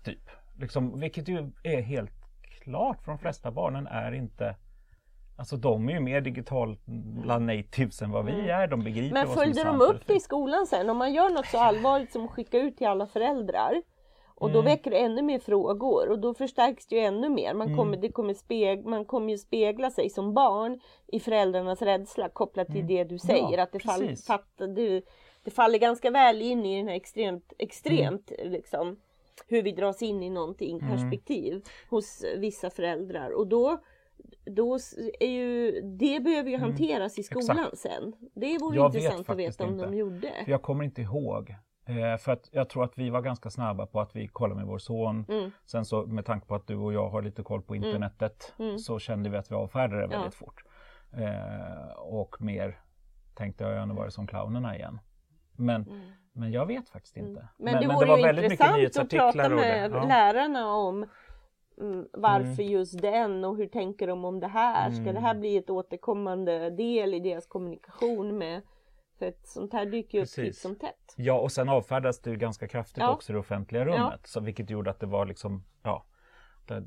Typ. 0.03 0.29
Liksom, 0.59 0.99
vilket 0.99 1.27
ju 1.27 1.51
är 1.63 1.81
helt 1.81 2.11
klart 2.41 3.03
för 3.03 3.11
de 3.11 3.19
flesta 3.19 3.51
barnen 3.51 3.87
är 3.87 4.11
inte 4.11 4.55
Alltså 5.37 5.57
de 5.57 5.89
är 5.89 5.93
ju 5.93 5.99
mer 5.99 6.21
digitala 6.21 6.75
natives 7.39 8.01
än 8.01 8.11
vad 8.11 8.25
vi 8.25 8.49
är. 8.49 8.67
De 8.67 8.83
begriper 8.83 9.01
Mm. 9.01 9.13
Men 9.13 9.27
vad 9.27 9.33
som 9.33 9.41
är 9.41 9.45
följde 9.45 9.63
de 9.63 9.63
sant 9.63 9.81
eller 9.83 9.93
upp 9.93 10.07
det 10.07 10.13
i 10.13 10.19
skolan 10.19 10.67
sen? 10.67 10.89
Om 10.89 10.97
man 10.97 11.13
gör 11.13 11.29
något 11.29 11.45
så 11.45 11.57
allvarligt 11.57 12.11
som 12.11 12.25
att 12.25 12.31
skicka 12.31 12.57
ut 12.57 12.77
till 12.77 12.87
alla 12.87 13.07
föräldrar 13.07 13.81
och 14.35 14.51
då 14.51 14.59
Mm. 14.59 14.71
väcker 14.71 14.91
det 14.91 14.97
ännu 14.97 15.21
mer 15.21 15.39
frågor 15.39 16.09
och 16.09 16.19
då 16.19 16.33
förstärks 16.33 16.87
det 16.87 16.95
ju 16.95 17.01
ännu 17.01 17.29
mer. 17.29 17.53
Man 17.53 17.67
Mm. 17.67 17.77
kommer, 17.77 17.97
det 17.97 18.09
kommer, 18.11 18.33
speg, 18.33 18.85
man 18.85 19.05
kommer 19.05 19.29
ju 19.31 19.37
spegla 19.37 19.91
sig 19.91 20.09
som 20.09 20.33
barn 20.33 20.79
i 21.07 21.19
föräldrarnas 21.19 21.81
rädsla 21.81 22.29
kopplat 22.29 22.67
till 22.67 22.87
det 22.87 23.03
du 23.03 23.17
säger. 23.19 23.39
Mm. 23.43 23.53
Ja, 23.53 23.63
att 23.63 23.71
det, 23.71 23.79
fall, 23.79 24.15
fatt, 24.27 24.57
det, 24.75 25.01
det 25.43 25.51
faller 25.51 25.79
ganska 25.79 26.11
väl 26.11 26.41
in 26.41 26.65
i 26.65 26.77
den 26.77 26.87
här 26.87 26.95
extremt, 26.95 27.53
extremt 27.57 28.31
Mm. 28.39 28.51
liksom, 28.51 28.95
hur 29.47 29.61
vi 29.63 29.71
dras 29.71 30.01
in 30.01 30.23
i 30.23 30.29
någonting 30.29 30.79
perspektiv 30.79 31.61
hos 31.89 32.23
vissa 32.37 32.69
föräldrar. 32.69 33.29
Och 33.31 33.47
då 33.47 33.77
då 34.45 34.77
är 35.19 35.29
ju, 35.29 35.81
det 35.81 36.19
behöver 36.19 36.49
ju 36.49 36.57
hanteras 36.57 37.19
i 37.19 37.23
skolan 37.23 37.49
Mm. 37.57 37.63
Exakt. 37.73 37.77
sen. 37.93 38.13
Det 38.33 38.57
vore 38.57 38.75
Jag 38.75 38.85
intressant 38.85 39.29
att 39.29 39.37
veta 39.37 39.63
om 39.63 39.69
inte. 39.73 39.85
de 39.85 39.97
gjorde. 39.97 40.31
För 40.45 40.51
jag 40.51 40.61
kommer 40.61 40.83
inte 40.83 41.01
ihåg. 41.01 41.55
Eh, 41.87 42.17
för 42.17 42.31
att 42.31 42.49
jag 42.51 42.69
tror 42.69 42.83
att 42.83 42.97
vi 42.97 43.09
var 43.09 43.21
ganska 43.21 43.49
snabba 43.49 43.85
på 43.85 43.99
att 44.01 44.15
vi 44.15 44.27
kollade 44.27 44.55
med 44.59 44.67
vår 44.67 44.77
son. 44.77 45.25
Mm. 45.29 45.51
Sen 45.65 45.85
så 45.85 46.05
med 46.05 46.25
tanke 46.25 46.47
på 46.47 46.55
att 46.55 46.67
du 46.67 46.75
och 46.75 46.93
jag 46.93 47.09
har 47.09 47.21
lite 47.21 47.43
koll 47.43 47.61
på 47.61 47.75
internetet 47.75 48.53
Mm. 48.59 48.77
så 48.77 48.99
kände 48.99 49.29
vi 49.29 49.37
att 49.37 49.51
vi 49.51 49.55
avfärdade 49.55 49.95
det 50.07 50.13
Ja. 50.13 50.19
väldigt 50.19 50.35
fort. 50.35 50.63
Eh, 51.17 51.97
och 51.97 52.35
mer 52.41 52.79
tänkte 53.35 53.63
jag, 53.63 53.73
ja 53.73 53.85
nu 53.85 53.93
var 53.93 54.05
det 54.05 54.11
som 54.11 54.27
clownerna 54.27 54.75
igen. 54.77 54.99
Men, 55.57 55.85
men 56.33 56.51
jag 56.51 56.65
vet 56.65 56.89
faktiskt 56.89 57.17
inte. 57.17 57.39
Mm. 57.39 57.45
Men, 57.57 57.73
det 57.81 57.87
vore 57.93 58.21
ju 58.21 58.43
intressant 58.43 58.97
att 58.97 59.09
prata 59.09 59.49
med 59.49 59.57
det. 59.57 59.77
Ja. 59.97 60.05
lärarna 60.07 60.73
om 60.73 61.05
mm, 61.81 62.07
varför 62.13 62.63
just 62.63 63.01
den 63.01 63.45
och 63.45 63.57
hur 63.57 63.67
tänker 63.67 64.07
de 64.07 64.25
om 64.25 64.39
det 64.39 64.47
här? 64.47 64.91
Ska 64.91 65.13
det 65.13 65.19
här 65.19 65.31
Mm. 65.31 65.39
bli 65.39 65.57
ett 65.57 65.69
återkommande 65.69 66.69
del 66.69 67.13
i 67.13 67.19
deras 67.19 67.47
kommunikation 67.47 68.37
med 68.37 68.61
för 69.19 69.25
ett 69.25 69.47
sånt 69.47 69.73
här 69.73 69.85
dyker 69.85 70.17
ju 70.17 70.23
upp 70.23 70.29
titt 70.29 70.57
som 70.57 70.75
tätt. 70.75 71.13
Ja, 71.15 71.39
och 71.39 71.51
sen 71.51 71.69
avfärdades 71.69 72.21
det 72.21 72.29
ju 72.29 72.35
ganska 72.37 72.67
kraftigt 72.67 72.97
Ja. 72.97 73.13
också 73.13 73.31
i 73.31 73.33
det 73.33 73.39
offentliga 73.39 73.85
rummet. 73.85 74.27
Så, 74.27 74.39
vilket 74.39 74.69
gjorde 74.69 74.89
att 74.89 74.99
det 74.99 75.05
var 75.05 75.25
liksom, 75.25 75.63
ja. 75.83 76.05
Det, 76.67 76.83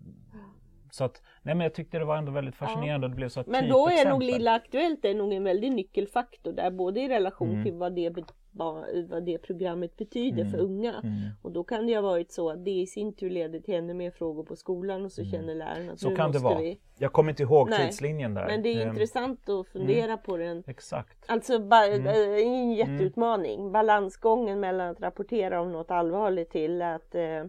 så 0.91 1.05
att, 1.05 1.23
nej 1.43 1.55
men 1.55 1.65
jag 1.65 1.75
tyckte 1.75 1.99
det 1.99 2.05
var 2.05 2.17
ändå 2.17 2.33
väldigt 2.33 2.55
fascinerande 2.55 3.05
och 3.07 3.11
det 3.11 3.17
blev 3.17 3.29
så 3.29 3.45
Men 3.47 3.69
då 3.69 3.89
är 3.89 4.09
nog. 4.11 4.23
Lilla 4.23 4.55
Aktuellt 4.55 5.05
är 5.05 5.15
nog 5.15 5.33
en 5.33 5.45
väldig 5.45 5.73
nyckelfaktor 5.73 6.53
där 6.53 6.71
både 6.71 7.01
i 7.01 7.09
relation 7.09 7.51
Mm. 7.51 7.65
till 7.65 7.75
vad 7.75 7.95
det, 7.95 8.11
vad 8.53 9.25
det 9.25 9.39
programmet 9.39 9.97
betyder 9.97 10.45
för 10.45 10.59
unga 10.59 10.95
Mm. 11.05 11.15
och 11.43 11.53
då 11.53 11.65
kan 11.65 11.87
det 11.87 11.95
ha 11.95 12.03
varit 12.03 12.33
så 12.33 12.51
att 12.51 12.65
det 12.65 12.71
i 12.71 12.87
sin 12.87 13.13
tur 13.13 13.31
leder 13.31 13.61
till 13.61 13.75
ännu 13.75 13.95
mer 13.95 14.11
frågor 14.11 14.45
på 14.45 14.57
skolan 14.57 15.05
och 15.05 15.13
så 15.13 15.25
känner 15.25 15.55
lärarna 15.55 15.71
att 15.75 15.79
Mm. 15.85 15.97
Så 15.97 16.11
nu 16.11 16.17
kan 16.17 16.33
det 16.33 16.39
vara. 16.39 16.59
vi. 16.59 16.81
Jag 16.99 17.13
kommer 17.13 17.31
inte 17.31 17.43
ihåg 17.43 17.71
Nej. 17.71 17.87
tidslinjen 17.87 18.35
där. 18.35 18.47
Men 18.47 18.63
det 18.63 18.69
är 18.75 18.83
Ehm, 18.83 18.89
intressant 18.89 19.49
att 19.49 19.67
fundera 19.69 20.17
på 20.17 20.37
den 20.37 20.63
Exakt. 20.67 21.25
Alltså 21.31 21.55
Mm. 21.55 22.07
en 22.07 22.73
jätteutmaning. 22.73 23.73
Balansgången 23.73 24.61
mellan 24.61 24.89
att 24.91 25.01
rapportera 25.01 25.61
om 25.61 25.73
något 25.73 25.91
allvarligt 25.91 26.51
till 26.51 26.83
att 26.83 27.15
eh, 27.15 27.45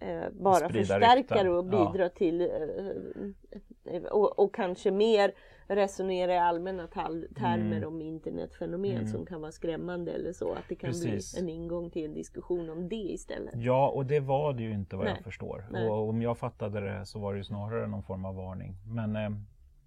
eh, 0.00 0.30
bara 0.32 0.54
Sprida 0.68 0.84
förstärka 0.84 1.42
det 1.42 1.50
och 1.50 1.64
bidra 1.64 2.08
till 2.08 2.40
eh, 2.40 4.02
och, 4.02 4.38
och 4.38 4.54
kanske 4.54 4.90
mer 4.90 5.32
resonera 5.68 6.34
i 6.34 6.38
allmänna 6.38 6.86
termer 6.86 7.76
Mm. 7.76 7.88
om 7.88 8.02
internetfenomen 8.02 9.08
som 9.08 9.26
kan 9.26 9.40
vara 9.40 9.52
skrämmande 9.52 10.12
eller 10.12 10.32
så. 10.32 10.52
Att 10.52 10.64
det 10.68 10.74
kan 10.74 10.90
Precis. 10.90 11.32
bli 11.34 11.42
en 11.42 11.48
ingång 11.48 11.90
till 11.90 12.04
en 12.04 12.14
diskussion 12.14 12.70
om 12.70 12.88
det 12.88 12.96
istället. 12.96 13.54
Ja, 13.56 13.88
och 13.88 14.06
det 14.06 14.20
var 14.20 14.52
det 14.52 14.62
ju 14.62 14.72
inte 14.72 14.96
vad 14.96 15.04
Nej. 15.04 15.14
jag 15.16 15.24
förstår. 15.24 15.64
Nej. 15.70 15.88
Och 15.88 16.08
om 16.08 16.22
jag 16.22 16.38
fattade 16.38 16.80
det 16.80 17.06
så 17.06 17.18
var 17.18 17.32
det 17.32 17.38
ju 17.38 17.44
snarare 17.44 17.86
någon 17.86 18.02
form 18.02 18.24
av 18.24 18.34
varning. 18.34 18.76
Men 18.86 19.16
eh, 19.16 19.30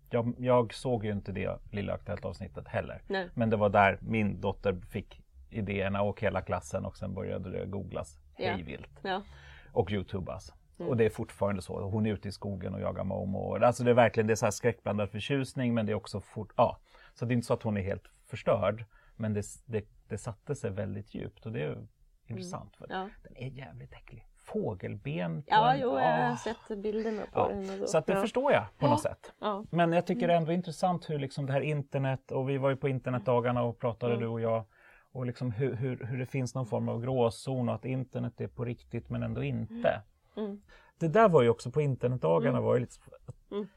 jag, 0.10 0.34
jag 0.38 0.74
såg 0.74 1.06
ju 1.06 1.12
inte 1.12 1.32
det 1.32 1.60
lilla 1.72 1.93
Aktuellt 1.93 2.26
avsnittet 2.26 2.67
heller. 2.67 3.02
Nej. 3.08 3.30
Men 3.34 3.50
det 3.50 3.58
var 3.58 3.70
där 3.70 4.00
min 4.02 4.41
dotter 4.41 4.82
fick 4.89 5.22
idéerna 5.50 6.02
och 6.02 6.22
hela 6.22 6.41
klassen 6.41 6.86
och 6.86 6.98
sen 6.98 7.13
började 7.13 7.50
det 7.52 7.65
googlas 7.65 8.20
Ja. 8.38 8.52
hej 8.52 8.63
vilt. 8.63 9.00
Ja. 9.04 9.22
Och 9.78 9.92
youtubas. 9.92 10.54
Mm. 10.80 10.90
Och 10.90 10.98
det 10.98 11.06
är 11.06 11.10
fortfarande 11.10 11.62
så. 11.62 11.80
Hon 11.90 12.06
är 12.06 12.13
ute 12.13 12.28
i 12.28 12.32
skogen 12.32 12.74
och 12.74 12.82
jagar 12.82 13.04
momo. 13.04 13.56
Alltså 13.56 13.84
det 13.84 13.90
är 13.90 13.96
verkligen 13.96 14.28
det 14.28 14.34
är 14.34 14.36
så 14.36 14.46
här 14.46 14.52
skräckblandad 14.52 15.10
förtjusning 15.10 15.74
men 15.74 15.86
det 15.86 15.92
är 15.92 15.96
också 15.96 16.22
fort, 16.22 16.54
ja. 16.58 16.78
Så 17.13 17.26
det 17.26 17.34
är 17.34 17.36
inte 17.36 17.48
så 17.48 17.54
att 17.54 17.63
hon 17.63 17.78
är 17.78 17.82
helt 17.82 18.04
förstörd. 18.28 18.86
Men 19.16 19.34
det, 19.34 19.44
det, 19.66 19.86
det 20.08 20.18
satte 20.18 20.56
sig 20.56 20.72
väldigt 20.72 21.16
djupt 21.16 21.46
och 21.46 21.52
det 21.52 21.62
är 21.63 21.88
intressant. 22.28 22.76
För 22.76 22.86
Ja. 22.90 23.10
Den 23.24 23.38
är 23.38 23.48
jävligt 23.48 23.94
äcklig. 23.94 24.28
Fågelben. 24.38 25.44
Ja, 25.48 25.74
en- 25.74 25.80
jo, 25.82 26.00
jag 26.00 26.18
har 26.18 26.32
Ah. 26.34 26.38
sett 26.38 26.78
bilderna 26.78 27.22
på 27.22 27.40
Ja, 27.40 27.48
den. 27.48 27.82
och 27.82 27.90
Så 27.90 27.98
att 27.98 28.06
det 28.08 28.13
ja. 28.13 28.22
förstår 28.22 28.52
jag 28.52 28.63
på 28.78 28.88
något 28.88 29.02
sätt. 29.02 29.34
Men 29.70 29.94
jag 29.94 30.06
tycker 30.08 30.28
det 30.28 30.34
är 30.34 30.38
ändå 30.38 30.52
intressant 30.52 31.10
hur 31.10 31.20
liksom 31.20 31.46
det 31.46 31.54
här 31.54 31.62
internet 31.62 32.32
och 32.32 32.50
vi 32.50 32.58
var 32.58 32.70
ju 32.70 32.76
på 32.76 32.90
internetdagarna 32.90 33.63
och 33.63 33.80
pratade 33.80 34.13
Mm. 34.13 34.22
du 34.24 34.28
och 34.28 34.42
jag. 34.42 34.63
Och 35.12 35.26
liksom 35.26 35.52
hur, 35.52 35.76
hur, 35.76 36.06
hur 36.06 36.17
det 36.17 36.26
finns 36.26 36.56
någon 36.56 36.65
form 36.65 36.89
av 36.89 37.02
gråzon 37.02 37.70
och 37.70 37.76
att 37.76 37.86
internet 37.86 38.41
är 38.41 38.48
på 38.48 38.65
riktigt 38.65 39.10
men 39.10 39.24
ändå 39.24 39.43
inte. 39.43 40.02
Mm. 40.38 40.62
Det 41.00 41.08
där 41.08 41.30
var 41.30 41.41
ju 41.41 41.50
också 41.50 41.72
på 41.72 41.82
internetdagarna 41.82 42.62
var 42.62 42.74
ju 42.74 42.80
lite 42.80 42.96
Mm. 43.52 43.67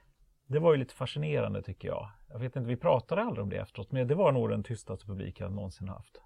Det 0.47 0.59
var 0.59 0.73
ju 0.73 0.79
lite 0.79 0.95
fascinerande 0.95 1.63
tycker 1.63 1.89
jag. 1.89 2.11
Jag 2.29 2.39
vet 2.39 2.57
inte, 2.57 2.69
vi 2.69 2.77
pratade 2.77 3.23
aldrig 3.23 3.43
om 3.43 3.51
det 3.51 3.57
efteråt 3.57 3.93
men 3.93 4.09
det 4.09 4.15
var 4.15 4.33
nog 4.33 4.51
den 4.51 4.63
tystaste 4.63 5.07
publik 5.07 5.41
jag 5.41 5.53
någonsin 5.53 5.89
haft. 5.89 6.21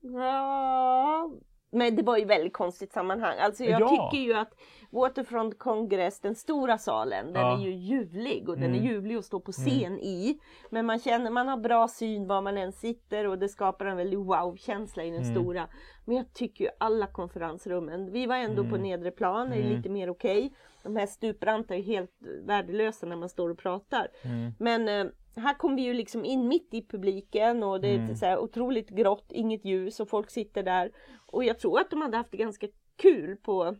Ja, 0.00 1.30
men 1.72 1.96
det 1.96 2.02
var 2.02 2.16
ju 2.18 2.24
väldigt 2.24 2.52
konstigt 2.52 2.92
sammanhang. 2.92 3.38
Alltså 3.38 3.64
jag 3.64 3.80
Ja. 3.80 3.88
tycker 4.10 4.24
ju 4.24 4.34
att 4.34 4.54
Waterfront 4.90 5.58
Congress, 5.58 6.20
den 6.20 6.34
stora 6.34 6.78
salen, 6.78 7.32
den 7.32 7.42
Ja. 7.42 7.56
är 7.58 7.62
ju 7.64 7.70
ljuvlig 7.74 8.48
och 8.48 8.54
den 8.58 8.70
Mm. 8.70 8.78
är 8.84 8.88
ljuvlig 8.88 9.16
att 9.16 9.24
stå 9.24 9.40
på 9.40 9.52
scen 9.52 9.98
i. 10.00 10.38
Men 10.70 10.86
man 10.86 10.98
känner, 10.98 11.30
man 11.30 11.48
har 11.48 11.56
bra 11.56 11.88
syn 11.88 12.26
var 12.26 12.42
man 12.42 12.58
än 12.58 12.72
sitter 12.72 13.26
och 13.26 13.38
det 13.38 13.48
skapar 13.48 13.86
en 13.86 13.96
väldig 13.96 14.18
wow-känsla 14.18 15.04
i 15.04 15.10
den 15.10 15.22
Mm. 15.22 15.34
stora. 15.34 15.66
Men 16.04 16.16
jag 16.16 16.32
tycker 16.32 16.64
ju 16.64 16.70
alla 16.80 17.06
konferensrummen, 17.06 18.12
vi 18.12 18.26
var 18.26 18.36
ändå 18.36 18.62
på 18.62 18.68
Mm. 18.68 18.82
nedre 18.82 19.10
plan, 19.10 19.52
är 19.52 19.56
Mm. 19.60 19.76
lite 19.76 19.88
mer 19.88 20.10
okej. 20.10 20.52
De 20.82 20.96
här 20.96 21.06
stupranta 21.06 21.74
är 21.76 21.82
helt 21.82 22.10
värdelösa 22.44 23.06
när 23.06 23.16
man 23.16 23.28
står 23.28 23.48
och 23.50 23.58
pratar. 23.58 24.08
Mm. 24.22 24.52
Men 24.58 24.88
eh, 24.88 25.06
här 25.36 25.54
kom 25.54 25.76
vi 25.76 25.82
ju 25.82 25.94
liksom 25.94 26.24
in 26.24 26.48
mitt 26.48 26.74
i 26.74 26.82
publiken 26.86 27.62
och 27.62 27.80
det 27.80 27.88
är 27.88 27.98
Mm. 27.98 28.16
så 28.16 28.26
här 28.26 28.38
otroligt 28.38 28.88
grått, 28.90 29.32
inget 29.32 29.64
ljus 29.64 30.00
och 30.00 30.08
folk 30.08 30.30
sitter 30.30 30.62
där. 30.62 30.90
Och 31.26 31.44
jag 31.44 31.58
tror 31.58 31.80
att 31.80 31.90
de 31.90 32.02
hade 32.02 32.16
haft 32.16 32.30
det 32.30 32.36
ganska 32.36 32.66
kul 32.96 33.36
på 33.36 33.76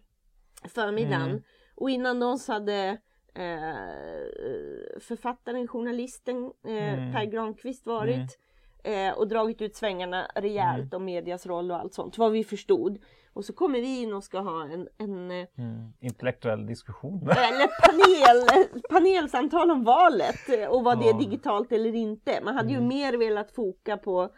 förmiddagen. 0.75 1.31
Mm. 1.31 1.43
Och 1.75 1.91
innan 1.91 2.21
de 2.21 2.39
så 2.39 2.53
hade 2.53 2.99
eh, 3.35 5.01
författaren, 5.01 5.69
journalisten 5.69 6.53
eh, 6.67 6.93
Mm. 6.95 7.13
Per 7.13 7.25
Granqvist 7.25 7.87
varit. 7.87 8.39
Eh, 8.85 9.13
och 9.19 9.29
dragit 9.29 9.63
ut 9.63 9.77
svängarna 9.77 10.27
rejält 10.35 10.95
om 10.95 11.05
medias 11.05 11.47
roll 11.47 11.71
och 11.71 11.77
allt 11.77 11.95
sånt, 11.95 12.19
vad 12.19 12.33
vi 12.33 12.45
förstod. 12.45 12.99
Och 13.33 13.45
så 13.45 13.53
kommer 13.53 13.81
vi 13.81 14.03
in 14.03 14.13
och 14.15 14.25
ska 14.25 14.39
ha 14.39 14.65
en, 14.65 14.89
en 14.99 15.31
eh, 15.31 15.47
Mm. 15.59 15.93
Intellektuell 16.01 16.67
diskussion. 16.67 17.23
eller 17.23 17.69
panel, 17.87 18.69
panelsamtal 18.91 19.71
om 19.71 19.85
valet 19.85 20.49
eh, 20.59 20.69
och 20.69 20.85
var 20.85 20.97
det 20.97 21.07
Ja. 21.07 21.19
digitalt 21.19 21.73
eller 21.73 21.95
inte. 21.95 22.41
Man 22.45 22.55
hade 22.55 22.73
ju 22.73 22.81
mer 22.81 23.13
velat 23.19 23.51
foka 23.51 23.97
på 23.97 24.29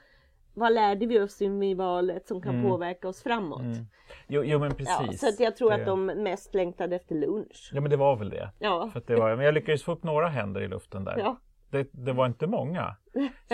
vad 0.54 0.72
lärde 0.72 1.06
vi 1.06 1.20
oss 1.20 1.42
i 1.42 1.74
valet 1.74 2.28
som 2.28 2.42
kan 2.42 2.54
Mm. 2.54 2.70
påverka 2.70 3.08
oss 3.08 3.22
framåt. 3.22 3.60
Mm. 3.60 3.86
Jo, 4.28 4.42
jo 4.44 4.58
men 4.58 4.68
Ja, 4.68 4.74
precis. 5.04 5.20
så 5.20 5.28
att 5.28 5.40
jag 5.40 5.56
tror 5.56 5.70
Det- 5.70 5.76
att 5.76 5.86
de 5.86 6.06
mest 6.06 6.54
längtade 6.54 6.96
efter 6.96 7.14
lunch. 7.14 7.70
Ja 7.74 7.80
men 7.80 7.90
det 7.90 7.96
var 7.96 8.16
väl 8.16 8.30
det. 8.30 8.50
Ja, 8.58 8.90
För 8.92 9.02
det 9.06 9.16
var, 9.16 9.36
men 9.36 9.44
jag 9.44 9.54
lyckades 9.54 9.82
få 9.82 9.92
upp 9.92 10.02
några 10.02 10.28
händer 10.28 10.60
i 10.60 10.68
luften 10.68 11.04
där. 11.04 11.18
ja. 11.18 11.36
Det, 11.70 11.88
det 11.92 12.12
var 12.12 12.26
inte 12.26 12.46
många. 12.46 12.96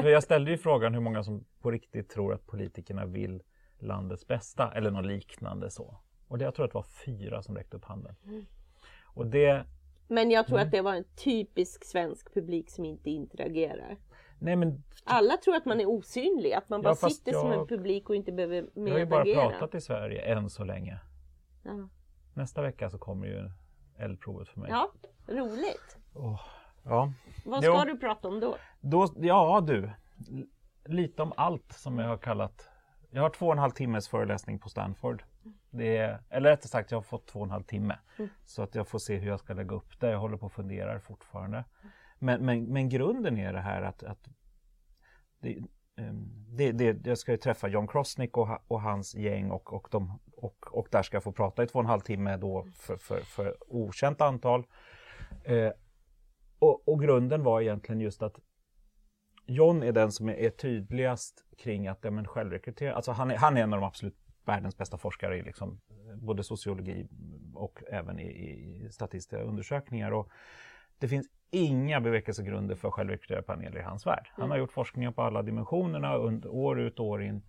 Så 0.02 0.08
jag 0.08 0.22
ställde 0.22 0.50
ju 0.50 0.58
frågan 0.58 0.94
hur 0.94 1.00
många 1.00 1.22
som 1.22 1.44
på 1.62 1.70
riktigt 1.70 2.10
tror 2.10 2.34
att 2.34 2.46
politikerna 2.46 3.06
vill 3.06 3.42
landets 3.78 4.26
bästa 4.26 4.72
eller 4.72 4.90
något 4.90 5.06
liknande 5.06 5.70
så. 5.70 5.96
Och 6.28 6.38
det, 6.38 6.44
jag 6.44 6.54
tror 6.54 6.64
att 6.64 6.70
det 6.70 6.74
var 6.78 6.82
fyra 7.04 7.42
som 7.42 7.56
räckte 7.56 7.76
upp 7.76 7.84
handen. 7.84 8.14
Mm. 8.24 8.46
Och 9.04 9.26
det, 9.26 9.64
Men 10.08 10.30
jag 10.30 10.46
tror 10.46 10.58
Mm. 10.58 10.66
att 10.66 10.72
det 10.72 10.80
var 10.80 10.94
en 10.94 11.04
typisk 11.16 11.84
svensk 11.84 12.34
publik 12.34 12.70
som 12.70 12.84
inte 12.84 13.10
interagerar. 13.10 13.96
nej 14.38 14.56
men 14.56 14.82
Alla 15.04 15.36
tror 15.36 15.54
att 15.56 15.64
man 15.64 15.80
är 15.80 15.86
osynlig, 15.86 16.52
att 16.52 16.68
man 16.68 16.82
bara 16.82 16.96
Ja, 17.02 17.08
sitter 17.10 17.32
som 17.32 17.50
jag- 17.50 17.60
en 17.60 17.66
publik 17.66 18.08
och 18.10 18.16
inte 18.16 18.32
behöver 18.32 18.66
vi 18.74 18.90
har 18.90 18.98
ju 18.98 19.06
bara 19.06 19.24
medagera. 19.24 19.50
pratat 19.50 19.74
i 19.74 19.80
Sverige 19.80 20.20
än 20.20 20.50
så 20.50 20.64
länge. 20.64 21.00
Ja. 21.64 21.88
Nästa 22.34 22.62
vecka 22.62 22.90
så 22.90 22.98
kommer 22.98 23.26
ju 23.26 23.50
eldprovet 23.98 24.48
för 24.48 24.60
mig. 24.60 24.70
ja, 24.70 24.90
roligt. 25.28 25.98
Åh, 26.14 26.40
ja. 26.84 27.12
Vad 27.44 27.64
Jo. 27.64 27.74
ska 27.74 27.84
du 27.84 27.98
prata 27.98 28.28
om 28.28 28.40
då? 28.40 28.56
Då, 28.80 29.06
ja 29.16 29.60
du, 29.66 29.90
lite 30.84 31.22
om 31.22 31.32
allt 31.36 31.72
som 31.72 31.98
jag 31.98 32.08
har 32.08 32.18
kallat 32.18 32.68
jag 33.10 33.22
har 33.22 33.30
två 33.30 33.46
och 33.46 33.52
en 33.52 33.58
halv 33.58 33.70
timmes 33.70 34.08
föreläsning 34.08 34.58
på 34.58 34.68
Stanford. 34.68 35.22
Det 35.70 35.96
är, 35.96 36.22
eller 36.30 36.50
rättare 36.50 36.68
sagt, 36.68 36.90
jag 36.90 36.98
har 36.98 37.02
fått 37.02 37.26
två 37.26 37.38
och 37.38 37.46
en 37.46 37.50
halv 37.50 37.62
timme. 37.62 37.98
Mm. 38.18 38.30
Så 38.44 38.62
att 38.62 38.74
jag 38.74 38.88
får 38.88 38.98
se 38.98 39.16
hur 39.16 39.28
jag 39.28 39.40
ska 39.40 39.54
lägga 39.54 39.76
upp 39.76 40.00
det. 40.00 40.10
Jag 40.10 40.18
håller 40.18 40.36
på 40.36 40.46
och 40.46 40.52
funderar 40.52 40.98
fortfarande. 40.98 41.64
Men, 42.18 42.46
men, 42.46 42.64
men 42.64 42.88
grunden 42.88 43.38
är 43.38 43.52
det 43.52 43.60
här 43.60 43.82
att, 43.82 44.02
att 44.02 44.28
det, 45.40 45.58
ehm, 45.96 46.46
det, 46.48 46.72
det, 46.72 47.06
jag 47.06 47.18
ska 47.18 47.32
ju 47.32 47.38
träffa 47.38 47.68
John 47.68 47.88
Krosnick 47.88 48.36
och, 48.36 48.48
och 48.68 48.80
hans 48.80 49.14
gäng 49.14 49.50
och, 49.50 49.72
och, 49.72 49.88
de, 49.90 50.20
och, 50.36 50.66
och 50.70 50.88
där 50.90 51.02
ska 51.02 51.16
jag 51.16 51.24
få 51.24 51.32
prata 51.32 51.62
i 51.62 51.66
två 51.66 51.78
och 51.78 51.84
en 51.84 51.90
halv 51.90 52.00
timme 52.00 52.36
då 52.36 52.66
för, 52.74 52.96
för, 52.96 53.20
för 53.20 53.56
okänt 53.68 54.20
antal. 54.20 54.66
Eh, 55.44 55.72
och, 56.58 56.88
och 56.88 57.02
grunden 57.02 57.42
var 57.42 57.60
egentligen 57.60 58.00
just 58.00 58.22
att 58.22 58.40
John 59.50 59.82
är 59.82 59.92
den 59.92 60.12
som 60.12 60.28
är, 60.28 60.50
tydligast 60.50 61.44
kring 61.58 61.88
att 61.88 61.98
ja, 62.02 62.10
men 62.10 62.26
självrekrytering, 62.26 62.92
alltså 62.92 63.12
han 63.12 63.30
är, 63.30 63.36
han 63.36 63.56
är 63.56 63.62
en 63.62 63.72
av 63.72 63.80
de 63.80 63.86
absolut 63.86 64.16
världens 64.44 64.76
bästa 64.76 64.98
forskare 64.98 65.38
i 65.38 65.42
liksom, 65.42 65.80
eh, 65.90 66.16
både 66.16 66.44
sociologi 66.44 67.08
och 67.54 67.82
även 67.90 68.18
i, 68.18 68.22
i 68.22 68.88
statistiska 68.90 69.42
undersökningar. 69.42 70.12
Och 70.12 70.28
det 70.98 71.08
finns 71.08 71.26
inga 71.50 72.00
bevekelsegrunder 72.00 72.74
för 72.74 72.90
självrekryterade 72.90 73.46
paneler 73.46 73.78
i 73.78 73.82
hans 73.82 74.06
värld. 74.06 74.28
Han 74.32 74.50
har 74.50 74.58
gjort 74.58 74.72
forskningar 74.72 75.10
på 75.10 75.22
alla 75.22 75.42
dimensionerna 75.42 76.16
under, 76.16 76.48
år 76.48 76.80
ut 76.80 76.98
och 76.98 77.06
år 77.06 77.22
in. 77.22 77.42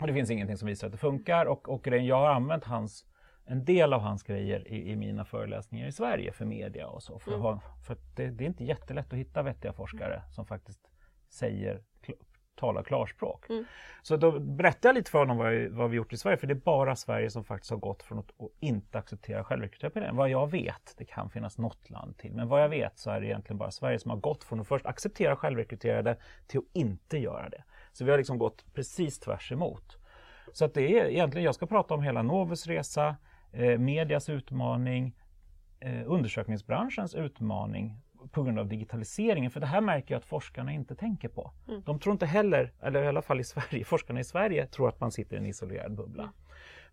Och 0.00 0.06
det 0.06 0.12
finns 0.12 0.30
ingenting 0.30 0.56
som 0.56 0.68
visar 0.68 0.86
att 0.86 0.92
det 0.92 0.98
funkar 0.98 1.46
och, 1.46 1.68
och 1.68 1.86
jag 1.86 2.16
har 2.16 2.30
använt 2.30 2.64
hans, 2.64 3.06
en 3.44 3.64
del 3.64 3.92
av 3.92 4.00
hans 4.00 4.22
grejer 4.22 4.68
i, 4.68 4.90
i 4.90 4.96
mina 4.96 5.24
föreläsningar 5.24 5.86
i 5.86 5.92
Sverige 5.92 6.32
för 6.32 6.44
media 6.44 6.88
och 6.88 7.02
så. 7.02 7.18
För, 7.18 7.36
ha, 7.36 7.60
för 7.86 7.96
det, 8.16 8.30
det 8.30 8.44
är 8.44 8.48
inte 8.48 8.64
jättelätt 8.64 9.12
att 9.12 9.18
hitta 9.18 9.42
vettiga 9.42 9.72
forskare 9.72 10.22
som 10.30 10.46
faktiskt 10.46 10.87
säger, 11.28 11.82
talar 12.58 12.82
klarspråk. 12.82 13.48
Mm. 13.50 13.64
Så 14.02 14.16
då 14.16 14.38
berättar 14.40 14.88
jag 14.88 14.94
lite 14.94 15.10
för 15.10 15.18
honom 15.18 15.36
vad, 15.36 15.54
jag, 15.54 15.70
vad 15.70 15.90
vi 15.90 15.96
gjort 15.96 16.12
i 16.12 16.16
Sverige, 16.16 16.36
för 16.36 16.46
det 16.46 16.52
är 16.52 16.54
bara 16.54 16.96
Sverige 16.96 17.30
som 17.30 17.44
faktiskt 17.44 17.70
har 17.70 17.78
gått 17.78 18.02
från 18.02 18.18
att, 18.18 18.30
att 18.30 18.50
inte 18.60 18.98
acceptera 18.98 19.44
självrekrytering. 19.44 20.16
Vad 20.16 20.30
jag 20.30 20.50
vet, 20.50 20.94
det 20.98 21.04
kan 21.04 21.30
finnas 21.30 21.58
något 21.58 21.90
land 21.90 22.16
till, 22.18 22.32
men 22.32 22.48
vad 22.48 22.62
jag 22.62 22.68
vet 22.68 22.98
så 22.98 23.10
är 23.10 23.20
det 23.20 23.26
egentligen 23.26 23.58
bara 23.58 23.70
Sverige 23.70 23.98
som 23.98 24.10
har 24.10 24.18
gått 24.18 24.44
från 24.44 24.60
att 24.60 24.68
först 24.68 24.86
acceptera 24.86 25.36
självrekryterade 25.36 26.16
till 26.46 26.58
att 26.58 26.76
inte 26.76 27.18
göra 27.18 27.48
det. 27.48 27.64
Så 27.92 28.04
vi 28.04 28.10
har 28.10 28.18
liksom 28.18 28.38
gått 28.38 28.74
precis 28.74 29.18
tvärs 29.18 29.52
emot. 29.52 29.98
Så 30.52 30.64
att 30.64 30.74
det 30.74 30.98
är 30.98 31.04
egentligen, 31.04 31.44
jag 31.44 31.54
ska 31.54 31.66
prata 31.66 31.94
om 31.94 32.02
hela 32.02 32.22
Novus 32.22 32.66
resa, 32.66 33.16
eh, 33.52 33.78
medias 33.78 34.28
utmaning, 34.28 35.16
eh, 35.80 36.02
undersökningsbranschens 36.06 37.14
utmaning 37.14 38.00
på 38.30 38.42
grund 38.42 38.58
av 38.58 38.68
digitaliseringen. 38.68 39.50
För 39.50 39.60
det 39.60 39.66
här 39.66 39.80
märker 39.80 40.14
jag 40.14 40.18
att 40.18 40.24
forskarna 40.24 40.72
inte 40.72 40.94
tänker 40.94 41.28
på. 41.28 41.52
Mm. 41.68 41.82
De 41.86 41.98
tror 41.98 42.12
inte 42.12 42.26
heller, 42.26 42.72
eller 42.82 43.02
i 43.02 43.06
alla 43.06 43.22
fall 43.22 43.40
i 43.40 43.44
Sverige, 43.44 43.84
forskarna 43.84 44.20
i 44.20 44.24
Sverige 44.24 44.66
tror 44.66 44.88
att 44.88 45.00
man 45.00 45.12
sitter 45.12 45.36
i 45.36 45.38
en 45.38 45.46
isolerad 45.46 45.94
bubbla. 45.94 46.22
Mm. 46.22 46.34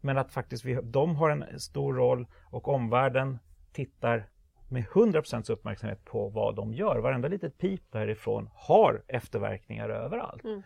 Men 0.02 0.18
att 0.18 0.32
faktiskt 0.32 0.66
vi, 0.66 0.80
de 0.84 1.16
har 1.16 1.30
en 1.30 1.60
stor 1.60 1.94
roll 1.94 2.28
och 2.46 2.68
omvärlden 2.68 3.40
tittar 3.72 4.30
med 4.70 4.84
100% 4.84 5.52
uppmärksamhet 5.52 6.06
på 6.06 6.30
vad 6.30 6.56
de 6.56 6.74
gör. 6.74 6.98
Varenda 6.98 7.28
litet 7.28 7.58
pip 7.58 7.82
därifrån 7.92 8.50
har 8.54 9.04
efterverkningar 9.08 9.90
överallt. 9.90 10.44
Mm. 10.44 10.64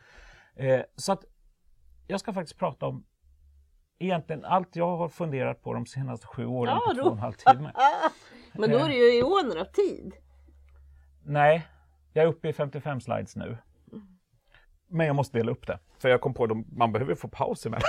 Eh, 0.56 0.82
så 0.96 1.12
att 1.12 1.26
jag 2.08 2.20
ska 2.20 2.34
faktiskt 2.34 2.60
prata 2.60 2.86
om 2.86 3.06
egentligen 4.00 4.46
allt 4.46 4.76
jag 4.76 4.98
har 4.98 5.10
funderat 5.10 5.62
på 5.62 5.74
de 5.74 5.86
senaste 5.86 6.28
sju 6.28 6.46
åren 6.46 6.74
Ja, 6.74 6.94
på 6.94 7.02
två 7.02 7.10
och 7.10 7.14
en 7.14 7.20
halv 7.20 7.34
timme. 7.34 7.72
Men 8.54 8.72
då 8.72 8.78
är 8.78 8.88
det 8.88 8.96
ju 8.96 9.20
eoner 9.20 9.62
av 9.62 9.66
tid. 9.66 10.14
Nej, 11.30 11.68
jag 12.14 12.24
är 12.24 12.30
uppe 12.30 12.50
i 12.50 12.54
55 12.54 13.02
slides 13.02 13.36
nu. 13.36 13.58
Men 14.88 15.08
jag 15.08 15.16
måste 15.16 15.38
dela 15.38 15.52
upp 15.52 15.68
det. 15.68 15.80
För 15.98 16.10
jag 16.10 16.22
kom 16.22 16.34
på 16.34 16.44
att 16.44 16.52
man 16.72 16.92
behöver 16.92 17.16
få 17.16 17.28
paus 17.28 17.66
emellan. 17.66 17.84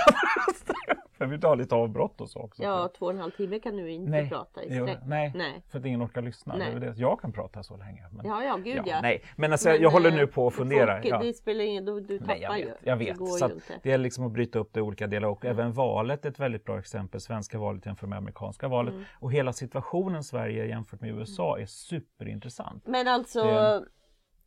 för 1.25 1.37
vi 1.37 1.47
ha 1.47 1.55
lite 1.55 1.75
avbrott 1.75 2.21
och 2.21 2.29
så 2.29 2.39
också. 2.39 2.63
Ja, 2.63 2.89
två 2.97 3.05
och 3.05 3.11
en 3.11 3.17
halv 3.17 3.31
timme 3.31 3.59
kan 3.59 3.77
du 3.77 3.91
inte 3.91 4.11
nej, 4.11 4.29
prata 4.29 4.63
i 4.63 4.69
sträck. 4.79 4.97
nej, 5.05 5.31
Nej. 5.35 5.63
för 5.69 5.79
att 5.79 5.85
ingen 5.85 6.03
orkar 6.03 6.21
lyssna. 6.21 6.57
Det 6.57 6.63
är 6.63 6.79
Nej. 6.79 6.89
det. 6.89 6.93
Jag 7.01 7.19
kan 7.21 7.31
prata 7.31 7.63
så 7.63 7.77
länge. 7.77 8.05
Men... 8.11 8.25
Ja, 8.25 8.43
ja, 8.43 8.57
gud 8.57 8.81
ja. 8.85 9.01
nej, 9.01 9.21
men 9.35 9.51
alltså, 9.51 9.69
Men, 9.69 9.81
jag 9.81 9.89
håller 9.89 10.09
eh, 10.09 10.15
nu 10.15 10.27
på 10.27 10.45
och 10.45 10.53
funderar. 10.53 11.01
Folk, 11.01 11.13
ja. 11.13 11.19
Det 11.23 11.33
spelar 11.33 11.63
ingen 11.63 11.85
du, 11.85 12.01
du 12.01 12.17
tappar 12.19 12.33
Nej, 12.33 12.41
jag 12.41 12.59
ju. 12.59 12.65
vet. 12.65 12.77
Jag 12.83 12.99
Det 12.99 13.05
vet. 13.05 13.17
går 13.17 13.25
Så 13.27 13.47
ju 13.47 13.53
att 13.55 13.71
det 13.83 13.91
är 13.91 13.97
liksom 13.97 14.25
att 14.25 14.31
bryta 14.31 14.59
upp 14.59 14.73
det 14.73 14.79
i 14.79 14.83
olika 14.83 15.07
delar 15.07 15.27
och 15.27 15.45
även 15.45 15.71
valet 15.71 16.25
är 16.25 16.29
ett 16.29 16.39
väldigt 16.39 16.65
bra 16.65 16.79
exempel. 16.79 17.21
Svenska 17.21 17.59
valet 17.59 17.85
jämfört 17.85 18.09
med 18.09 18.17
amerikanska 18.17 18.67
valet. 18.67 18.93
Mm. 18.93 19.05
Och 19.19 19.31
hela 19.31 19.53
situationen 19.53 20.23
Sverige 20.23 20.65
jämfört 20.65 21.01
med 21.01 21.09
USA 21.09 21.59
är 21.59 21.65
superintressant. 21.65 22.87
Men 22.87 23.07
alltså, 23.07 23.43
Det- 23.43 23.83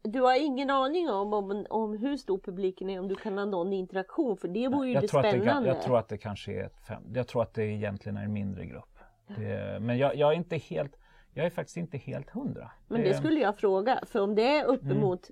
du 0.04 0.20
har 0.20 0.44
ingen 0.46 0.70
aning 0.70 1.10
om, 1.10 1.32
om, 1.32 1.66
om 1.70 1.96
hur 1.98 2.16
stor 2.16 2.38
publiken 2.38 2.90
är, 2.90 3.00
om 3.00 3.08
du 3.08 3.14
kan 3.14 3.38
ha 3.38 3.44
någon 3.44 3.72
interaktion, 3.72 4.36
för 4.36 4.48
det 4.48 4.68
vore 4.68 4.88
ju 4.88 4.94
det 4.94 5.00
jag, 5.00 5.10
tror 5.10 5.20
att 5.20 5.32
det, 5.32 5.40
spännande. 5.40 5.68
jag 5.68 5.82
tror 5.82 5.98
att 5.98 6.08
det 6.08 6.18
kanske 6.18 6.52
är 6.52 6.64
ett 6.64 6.78
fem, 6.88 7.02
Jag 7.14 7.28
tror 7.28 7.42
att 7.42 7.54
det 7.54 7.64
egentligen 7.64 8.16
är 8.16 8.24
en 8.24 8.32
mindre 8.32 8.66
grupp. 8.66 8.98
Det, 9.36 9.78
men 9.80 9.98
jag, 9.98 10.16
jag 10.16 10.32
är 10.32 10.36
inte 10.36 10.56
helt 10.56 10.96
jag 11.36 11.46
är 11.46 11.50
faktiskt 11.50 11.76
inte 11.76 11.98
helt 11.98 12.30
hundra. 12.30 12.70
Men 12.88 13.02
det 13.02 13.14
skulle 13.14 13.40
jag 13.40 13.56
fråga, 13.56 14.00
för 14.06 14.20
om 14.20 14.34
det 14.34 14.58
är 14.58 14.64
uppemot 14.64 15.30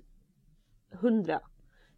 100 0.93 1.41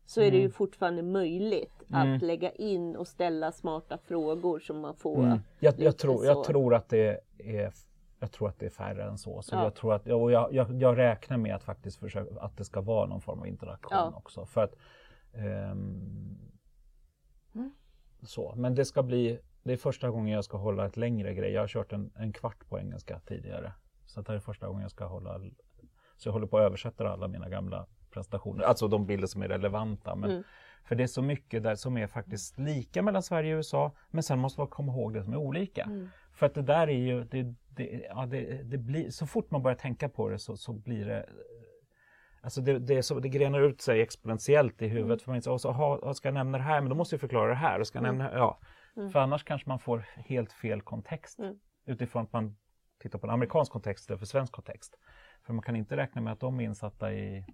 så 0.06 0.22
är 0.22 0.32
det 0.32 0.38
ju 0.38 0.50
fortfarande 0.50 1.04
möjligt 1.04 1.72
Mm. 1.90 2.16
att 2.16 2.22
lägga 2.22 2.52
in 2.52 2.96
och 2.96 3.08
ställa 3.08 3.52
smarta 3.52 3.98
frågor 3.98 4.60
som 4.60 4.80
man 4.80 4.96
får. 4.96 5.24
Mm. 5.24 5.40
Jag, 5.60 5.74
jag, 5.80 5.98
tror, 5.98 6.26
jag 6.26 6.44
tror 6.44 6.76
att 6.76 6.90
det 6.90 7.20
är 7.38 7.72
jag 8.20 8.32
tror 8.32 8.50
att 8.50 8.60
det 8.60 8.66
är 8.66 8.70
färre 8.70 9.04
än 9.04 9.18
så. 9.18 9.42
så 9.42 9.56
Ja. 9.56 9.64
jag, 9.64 9.76
tror 9.76 9.94
att, 9.94 10.08
och 10.08 10.32
jag, 10.32 10.54
jag, 10.54 10.82
jag 10.82 10.98
räknar 10.98 11.38
med 11.38 11.56
att 11.56 11.64
faktiskt 11.64 11.98
försöka, 12.00 12.40
att 12.42 12.58
det 12.58 12.66
ska 12.66 12.82
vara 12.82 13.08
någon 13.08 13.22
form 13.22 13.40
av 13.40 13.48
interaktion 13.48 13.98
Ja. 13.98 14.14
också. 14.16 14.46
För 14.46 14.64
att, 14.64 14.76
ehm, 15.34 16.38
Mm. 17.56 17.72
så. 18.22 18.54
Men 18.56 18.76
det 18.76 18.86
ska 18.86 19.04
bli, 19.04 19.40
det 19.64 19.74
är 19.74 19.78
första 19.78 20.10
gången 20.10 20.34
jag 20.34 20.46
ska 20.46 20.58
hålla 20.58 20.86
ett 20.86 20.98
längre 20.98 21.34
grej. 21.34 21.52
Jag 21.52 21.62
har 21.62 21.68
kört 21.68 21.94
en, 21.94 22.12
en 22.16 22.34
kvart 22.34 22.70
på 22.70 22.80
engelska 22.80 23.20
tidigare. 23.20 23.74
Så 24.06 24.22
det 24.22 24.28
här 24.28 24.36
är 24.36 24.40
första 24.40 24.68
gången 24.68 24.82
jag 24.82 24.92
ska 24.92 25.06
hålla, 25.06 25.40
så 26.18 26.28
jag 26.30 26.34
håller 26.34 26.48
på 26.48 26.58
att 26.58 26.64
översätta 26.64 27.10
alla 27.10 27.28
mina 27.28 27.50
gamla 27.50 27.86
presentationer, 28.12 28.64
alltså 28.64 28.88
de 28.88 29.06
bilder 29.06 29.28
som 29.28 29.42
är 29.42 29.48
relevanta. 29.48 30.16
Men, 30.16 30.30
Mm. 30.32 30.44
För 30.84 30.96
det 30.96 31.04
är 31.04 31.08
så 31.08 31.22
mycket 31.22 31.64
där 31.64 31.76
som 31.76 31.98
är 31.98 32.08
faktiskt 32.08 32.58
lika 32.60 33.02
mellan 33.02 33.24
Sverige 33.24 33.54
och 33.54 33.58
USA, 33.58 33.92
men 34.12 34.24
sen 34.24 34.40
måste 34.40 34.62
man 34.62 34.68
komma 34.68 34.92
ihåg 34.94 35.14
det 35.14 35.24
som 35.24 35.34
är 35.34 35.38
olika. 35.38 35.84
Mm. 35.84 36.10
För 36.32 36.46
att 36.46 36.54
det 36.54 36.62
där 36.62 36.88
är 36.88 36.98
ju, 36.98 37.24
det, 37.24 37.56
det, 37.76 38.06
ja, 38.10 38.26
det, 38.26 38.64
det 38.64 38.78
blir, 38.78 39.10
så 39.10 39.26
fort 39.28 39.52
man 39.52 39.64
börjar 39.64 39.76
tänka 39.78 40.10
på 40.10 40.30
det 40.30 40.40
så, 40.40 40.58
så 40.58 40.74
blir 40.74 41.06
det 41.06 41.30
Alltså 42.42 42.62
det, 42.62 42.80
det, 42.80 43.04
så, 43.04 43.20
det 43.20 43.30
grenar 43.30 43.62
ut 43.62 43.82
sig 43.82 44.02
exponentiellt 44.02 44.82
i 44.82 44.88
huvudet. 44.88 45.22
För 45.22 45.32
man 45.32 45.36
inte, 45.36 45.60
så, 45.60 45.70
aha, 45.70 46.14
ska 46.14 46.28
jag 46.28 46.34
nämna 46.34 46.58
det 46.58 46.64
här, 46.64 46.82
men 46.82 46.90
då 46.90 46.96
måste 46.96 47.16
jag 47.16 47.22
förklara 47.22 47.50
det 47.50 47.56
här. 47.56 47.80
Och 47.80 47.88
ska 47.88 48.00
Mm. 48.00 48.18
nämna, 48.18 48.38
ja. 48.38 48.60
Mm. 48.98 49.10
För 49.10 49.20
annars 49.20 49.44
kanske 49.44 49.70
man 49.70 49.80
får 49.80 50.06
helt 50.16 50.54
fel 50.54 50.82
kontext. 50.82 51.40
Mm. 51.40 51.56
Utifrån 51.86 52.24
att 52.24 52.34
man 52.34 52.58
tittar 53.00 53.20
på 53.20 53.28
en 53.28 53.34
amerikansk 53.34 53.72
kontext 53.72 54.02
istället 54.02 54.20
för 54.20 54.26
svensk 54.26 54.54
kontext. 54.54 54.98
För 55.44 55.54
man 55.54 55.64
kan 55.64 55.76
inte 55.76 55.98
räkna 55.98 56.22
med 56.22 56.34
att 56.34 56.40
de 56.40 56.60
är 56.60 56.64
insatta 56.64 57.14
i 57.14 57.46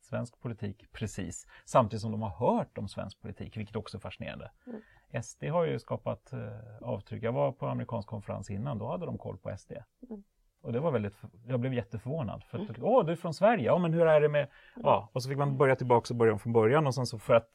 svensk 0.00 0.40
politik 0.40 0.84
precis. 0.92 1.46
Samtidigt 1.64 2.00
som 2.02 2.12
de 2.12 2.22
har 2.22 2.30
hört 2.56 2.78
om 2.78 2.88
svensk 2.88 3.20
politik, 3.20 3.56
vilket 3.56 3.76
också 3.76 3.96
är 3.96 4.00
fascinerande. 4.00 4.50
Mm. 4.66 4.80
SD 5.22 5.44
har 5.44 5.64
ju 5.64 5.78
skapat 5.78 6.32
eh, 6.32 6.88
avtryck. 6.88 7.22
Jag 7.22 7.32
var 7.32 7.52
på 7.52 7.66
amerikansk 7.66 8.08
konferens 8.08 8.50
innan, 8.50 8.78
då 8.78 8.86
hade 8.86 9.06
de 9.06 9.18
koll 9.18 9.38
på 9.38 9.56
SD. 9.58 9.72
Mm. 10.10 10.24
Och 10.62 10.72
det 10.72 10.80
var 10.80 10.90
väldigt, 10.90 11.14
jag 11.46 11.60
blev 11.60 11.74
jätteförvånad. 11.74 12.44
För 12.44 12.58
att, 12.58 12.78
Åh, 12.82 13.04
du 13.04 13.12
är 13.12 13.16
från 13.16 13.34
Sverige, 13.34 13.64
ja 13.64 13.78
men 13.78 13.92
hur 13.92 14.06
är 14.06 14.20
det 14.20 14.28
med... 14.28 14.48
Ja, 14.76 15.10
och 15.12 15.22
så 15.22 15.28
fick 15.28 15.38
man 15.38 15.56
börja 15.56 15.76
tillbaka 15.76 16.14
och 16.14 16.18
börja 16.18 16.38
från 16.38 16.52
början 16.52 16.86
och 16.86 16.94
sen 16.94 17.06
så 17.06 17.18
för 17.18 17.34
att, 17.34 17.48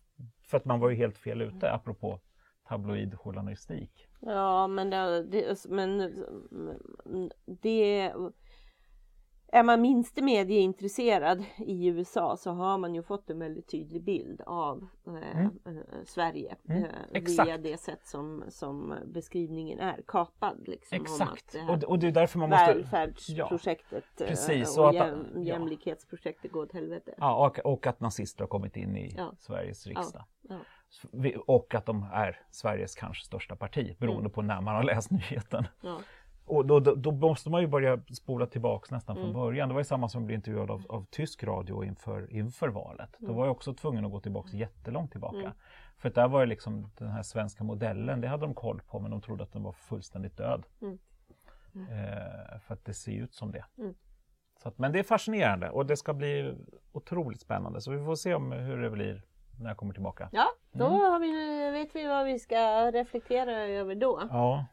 för 0.44 0.58
att 0.58 0.66
man 0.66 0.80
var 0.80 0.90
ju 0.90 0.96
helt 0.96 1.18
fel 1.18 1.42
ute, 1.42 1.72
apropå 1.72 2.20
tabloid 2.68 3.20
journalistik. 3.20 4.08
Ja, 4.20 4.68
men 4.68 4.90
det, 4.90 5.24
det, 5.24 5.66
men 5.70 6.02
mm, 7.06 7.30
det 7.46 8.14
är 9.52 9.64
man 9.64 9.82
minste 9.82 10.22
medieintresserad 10.22 11.44
i 11.58 11.88
USA 11.88 12.38
så 12.38 12.52
har 12.52 12.78
man 12.78 12.96
ju 12.96 13.04
fått 13.04 13.30
en 13.30 13.40
väldigt 13.40 13.68
tydlig 13.72 14.04
bild 14.04 14.42
av 14.46 14.88
eh, 15.08 15.40
Mm. 15.40 15.46
eh, 15.66 15.74
Sverige 16.06 16.56
Mm, 16.70 16.84
eh, 17.14 17.22
via 17.46 17.58
det 17.58 17.78
sätt 17.78 18.00
som, 18.08 18.44
som 18.50 18.94
beskrivningen 19.06 19.80
är 19.80 20.02
kapad. 20.08 20.68
Liksom, 20.68 20.98
om 20.98 21.04
att 21.06 21.10
Exakt, 21.12 21.56
och, 21.70 21.84
och 21.90 22.00
det 22.00 22.08
är 22.08 22.12
därför 22.12 22.40
man 22.40 22.50
måste... 22.50 22.74
välfärdsprojektet 22.74 24.22
eh, 24.22 24.28
Precis, 24.28 24.78
och 24.78 24.84
och 24.84 24.90
att- 24.90 24.96
jäm, 24.96 25.26
ja. 25.36 25.42
jämlikhetsprojektet 25.42 26.52
går 26.52 26.64
åt 26.64 26.74
helvete. 26.74 27.14
Ja, 27.18 27.46
och, 27.48 27.60
och 27.74 27.88
att 27.88 28.00
nazister 28.00 28.44
har 28.44 28.48
kommit 28.48 28.78
in 28.78 28.98
i 28.98 29.14
Ja. 29.18 29.34
Sveriges 29.38 29.88
riksdag. 29.88 30.24
Ja. 30.50 30.58
Och 31.48 31.76
att 31.76 31.86
de 31.86 32.06
är 32.14 32.42
Sveriges 32.52 32.96
kanske 32.96 33.26
största 33.26 33.56
parti 33.56 33.96
beroende 34.00 34.20
Mm. 34.20 34.32
på 34.32 34.42
när 34.42 34.62
man 34.62 34.76
har 34.76 34.84
läst 34.84 35.12
nyheten. 35.12 35.68
Och 36.50 36.66
då, 36.66 36.80
då, 36.80 36.96
då 36.96 37.12
måste 37.12 37.50
man 37.50 37.62
ju 37.62 37.68
börja 37.68 38.00
spola 38.14 38.46
tillbaks 38.46 38.92
nästan 38.92 39.16
från 39.16 39.26
Mm. 39.26 39.36
början. 39.42 39.68
Det 39.70 39.74
var 39.74 39.82
ju 39.82 39.86
samma 39.86 40.10
som 40.10 40.26
blev 40.26 40.36
intervjuad 40.36 40.72
av, 40.72 40.84
av 40.90 41.06
tysk 41.10 41.44
radio 41.44 41.84
inför, 41.84 42.34
inför 42.34 42.68
valet. 42.68 43.10
Då 43.20 43.26
Mm. 43.26 43.36
var 43.38 43.46
jag 43.46 43.52
också 43.52 43.74
tvungen 43.74 44.06
att 44.06 44.12
gå 44.12 44.20
tillbaks 44.20 44.54
jättelångt 44.54 45.12
tillbaka. 45.12 45.38
Mm. 45.38 45.52
För 45.98 46.10
där 46.10 46.28
var 46.28 46.40
det 46.40 46.46
liksom 46.46 46.92
den 46.98 47.08
här 47.08 47.24
svenska 47.24 47.64
modellen, 47.64 48.22
det 48.22 48.28
hade 48.28 48.46
de 48.46 48.54
koll 48.54 48.82
på 48.88 49.00
men 49.00 49.12
de 49.12 49.22
trodde 49.22 49.44
att 49.44 49.54
den 49.54 49.64
var 49.64 49.72
fullständigt 49.72 50.38
död. 50.38 50.64
Mm. 50.82 50.98
Mm. 51.76 51.88
Eh, 51.88 52.60
för 52.60 52.74
att 52.74 52.86
det 52.86 52.94
ser 52.94 53.12
ut 53.12 53.34
som 53.34 53.52
det. 53.52 53.66
Mm. 53.78 53.94
Så 54.62 54.68
att, 54.70 54.78
men 54.78 54.92
det 54.92 55.00
är 55.00 55.04
fascinerande 55.04 55.70
och 55.70 55.86
det 55.86 55.98
ska 55.98 56.14
bli 56.14 56.56
otroligt 56.92 57.42
spännande. 57.42 57.82
Så 57.82 57.92
vi 57.92 58.06
får 58.06 58.16
se 58.16 58.34
om 58.34 58.52
hur 58.52 58.82
det 58.82 58.90
blir 58.90 59.22
när 59.60 59.68
jag 59.70 59.78
kommer 59.78 59.94
tillbaka. 59.94 60.30
Ja, 60.32 60.46
då 60.72 60.86
Mm. 60.88 61.22
vi, 61.22 61.72
vet 61.72 61.96
vi 61.96 62.08
vad 62.08 62.26
vi 62.26 62.40
ska 62.40 62.92
reflektera 62.92 63.52
över 63.52 63.96
då. 63.96 64.22
Ja, 64.32 64.66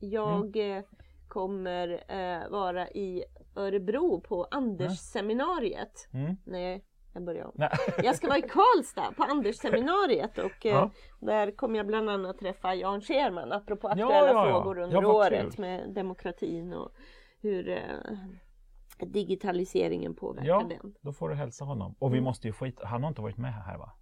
Jag 0.00 0.76
eh, 0.76 0.82
kommer 1.28 2.04
eh, 2.08 2.48
vara 2.50 2.88
i 2.90 3.24
Örebro 3.56 4.20
på 4.20 4.44
Anders-seminariet. 4.50 6.08
mm. 6.12 6.36
Nej, 6.44 6.84
jag 7.14 7.24
börjar 7.24 7.44
om. 7.44 7.52
Nej. 7.54 7.70
Jag 8.04 8.16
ska 8.16 8.26
vara 8.28 8.38
i 8.38 8.42
Karlstad 8.42 9.12
på 9.16 9.22
Anders-seminariet 9.22 10.38
och 10.38 10.66
eh, 10.66 10.72
Ja. 10.72 10.90
där 11.20 11.50
kommer 11.56 11.76
jag 11.76 11.86
bland 11.86 12.10
annat 12.10 12.38
träffa 12.38 12.74
Jan 12.74 13.00
Scherman 13.00 13.52
apropå 13.52 13.88
aktuella 13.88 14.14
ja, 14.32 14.46
ja. 14.48 14.52
frågor 14.62 14.78
under 14.78 15.04
året 15.04 15.54
kul. 15.56 15.60
med 15.60 15.94
demokratin 15.94 16.72
och 16.72 16.92
hur 17.40 17.68
eh, 17.68 18.18
digitaliseringen 19.06 20.14
påverkar 20.14 20.48
Ja. 20.48 20.66
den. 20.68 20.94
Då 21.00 21.12
får 21.12 21.28
du 21.28 21.34
hälsa 21.34 21.64
honom. 21.64 21.94
Och 21.98 22.12
vi 22.12 22.16
Mm. 22.18 22.24
måste 22.24 22.46
ju 22.46 22.52
få 22.52 22.64
hit, 22.64 22.80
han 22.84 23.02
har 23.02 23.08
inte 23.08 23.22
varit 23.22 23.36
med 23.38 23.52
här 23.54 23.78
va? 23.78 23.92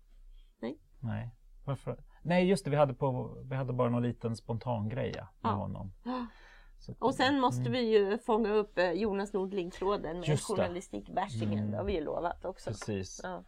Nej. 0.60 0.78
Nej. 1.00 1.30
Varför? 1.64 1.96
Nej 2.28 2.48
just 2.48 2.64
det, 2.64 2.70
vi 2.70 2.76
hade, 2.76 2.94
på, 2.94 3.36
vi 3.44 3.56
hade 3.56 3.72
bara 3.72 3.88
någon 3.90 4.02
liten 4.02 4.36
spontan 4.36 4.88
grej 4.88 5.12
med 5.12 5.26
Ja. 5.42 5.48
honom. 5.50 5.92
Så, 6.78 6.94
Och 6.98 7.14
sen 7.14 7.40
måste 7.40 7.60
mm, 7.60 7.72
vi 7.72 7.80
ju 7.98 8.18
fånga 8.18 8.52
upp 8.52 8.78
eh, 8.78 8.92
Jonas 8.92 9.32
Nordling-tråden 9.32 10.20
med 10.20 10.40
journalistikbashingen. 10.40 11.58
Mm. 11.58 11.70
Det 11.70 11.76
har 11.76 11.84
vi 11.84 11.92
ju 11.94 12.04
lovat 12.04 12.44
också. 12.44 12.70
Precis. 12.70 13.20
Ja. 13.22 13.42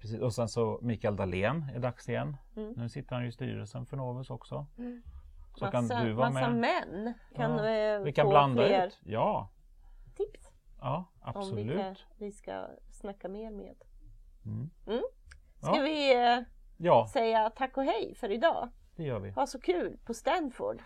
Precis. 0.00 0.20
Och 0.20 0.34
sen 0.34 0.48
så 0.48 0.78
Mikael 0.82 1.16
Dahlén 1.16 1.70
är 1.74 1.78
dags 1.80 2.08
igen. 2.08 2.36
Mm. 2.56 2.72
Nu 2.76 2.88
sitter 2.88 3.14
han 3.14 3.22
ju 3.22 3.28
i 3.28 3.32
styrelsen 3.32 3.86
för 3.86 3.96
Novus 3.96 4.30
också. 4.30 4.66
Mm. 4.78 5.02
Så 5.54 5.64
massa 5.64 5.88
kan 5.88 6.06
du 6.06 6.12
vara 6.12 6.30
massa 6.30 6.50
med. 6.50 6.60
män 6.92 7.14
kan 7.34 7.50
Ja. 7.64 7.68
eh, 7.68 8.00
Vi 8.02 8.12
kan 8.12 8.28
blanda 8.28 8.66
fler 8.66 8.86
ut. 8.86 8.98
Ja, 9.04 9.48
tips 10.16 10.50
ja 10.80 11.04
om 11.20 11.28
absolut. 11.30 11.66
vilka 11.70 11.96
vi 12.18 12.32
ska 12.32 12.66
snacka 12.90 13.28
mer 13.28 13.50
med. 13.50 13.74
Mm. 14.46 14.70
Ska 15.58 15.76
Ja. 15.76 15.82
vi 15.82 16.14
eh, 16.14 16.38
Ja, 16.76 17.08
säga 17.12 17.50
tack 17.50 17.76
och 17.76 17.84
hej 17.84 18.14
för 18.20 18.32
idag? 18.32 18.68
det 18.96 19.02
gör 19.04 19.18
vi. 19.18 19.30
Ha 19.30 19.46
så 19.46 19.60
kul 19.60 19.96
på 20.06 20.14
Stanford! 20.14 20.78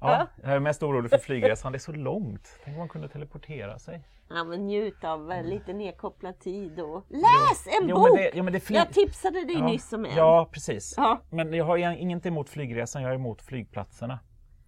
Ja, 0.00 0.26
jag 0.42 0.52
är 0.52 0.60
mest 0.60 0.82
orolig 0.82 1.10
för 1.10 1.18
flygresan. 1.18 1.72
Det 1.72 1.76
är 1.76 1.80
så 1.80 1.92
långt. 1.92 2.60
Tänk 2.64 2.74
om 2.74 2.78
man 2.78 2.88
kunde 2.88 3.08
teleportera 3.08 3.78
sig. 3.78 4.02
Ja, 4.28 4.44
men 4.44 4.66
njut 4.66 5.04
av 5.04 5.32
eh, 5.32 5.44
lite 5.44 5.72
nedkopplad 5.72 6.38
tid 6.38 6.80
och 6.80 7.04
läs 7.08 7.66
en 7.80 7.88
Jo, 7.88 7.96
bok! 7.96 8.08
men 8.08 8.16
det, 8.16 8.30
jo, 8.34 8.42
men 8.44 8.52
det 8.52 8.58
är 8.58 8.60
flyg... 8.60 8.78
Jag 8.78 8.92
tipsade 8.92 9.44
dig 9.44 9.54
ja, 9.58 9.66
nyss 9.66 9.92
om 9.92 10.04
en. 10.04 10.16
Ja, 10.16 10.48
precis. 10.52 10.94
Ja. 10.96 11.20
Men 11.30 11.52
jag 11.54 11.64
har 11.64 11.78
ing- 11.78 11.96
inget 11.96 12.26
emot 12.26 12.48
flygresan, 12.48 13.02
jag 13.02 13.10
är 13.10 13.14
emot 13.14 13.42
flygplatserna. 13.42 14.18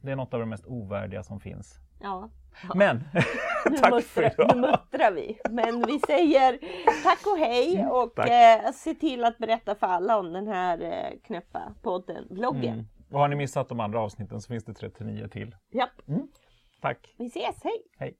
Det 0.00 0.10
är 0.12 0.16
något 0.16 0.34
av 0.34 0.40
det 0.40 0.46
mest 0.46 0.66
ovärdiga 0.66 1.22
som 1.22 1.40
finns. 1.40 1.78
ja. 2.00 2.30
Men, 2.74 2.96
Nu, 3.70 3.76
tack 3.78 4.02
för 4.04 4.22
muttrar, 4.22 4.34
nu 4.38 4.44
idag! 4.44 4.56
muttrar 4.70 5.10
vi. 5.12 5.38
Men 5.50 5.86
vi 5.86 5.98
säger 6.06 6.58
tack 7.04 7.26
och 7.26 7.38
hej 7.38 7.86
och 7.86 8.14
tack. 8.14 8.28
eh, 8.30 8.72
se 8.72 8.94
till 8.94 9.24
att 9.24 9.38
berätta 9.38 9.74
för 9.74 9.86
alla 9.86 10.18
om 10.18 10.32
den 10.32 10.46
här 10.46 10.80
eh, 10.82 11.18
knäppa 11.26 11.74
podden, 11.82 12.26
vloggen. 12.30 12.64
Mm. 12.74 12.84
Och 13.12 13.20
har 13.20 13.28
ni 13.28 13.36
missat 13.36 13.68
de 13.68 13.80
andra 13.80 14.00
avsnitten 14.00 14.40
så 14.40 14.48
finns 14.48 14.64
det 14.64 14.74
39 14.74 15.28
till. 15.28 15.56
Japp, 15.70 15.90
Tack! 16.80 17.14
vi 17.18 17.26
ses, 17.26 17.64
hej! 17.64 17.82
Hej! 17.98 18.16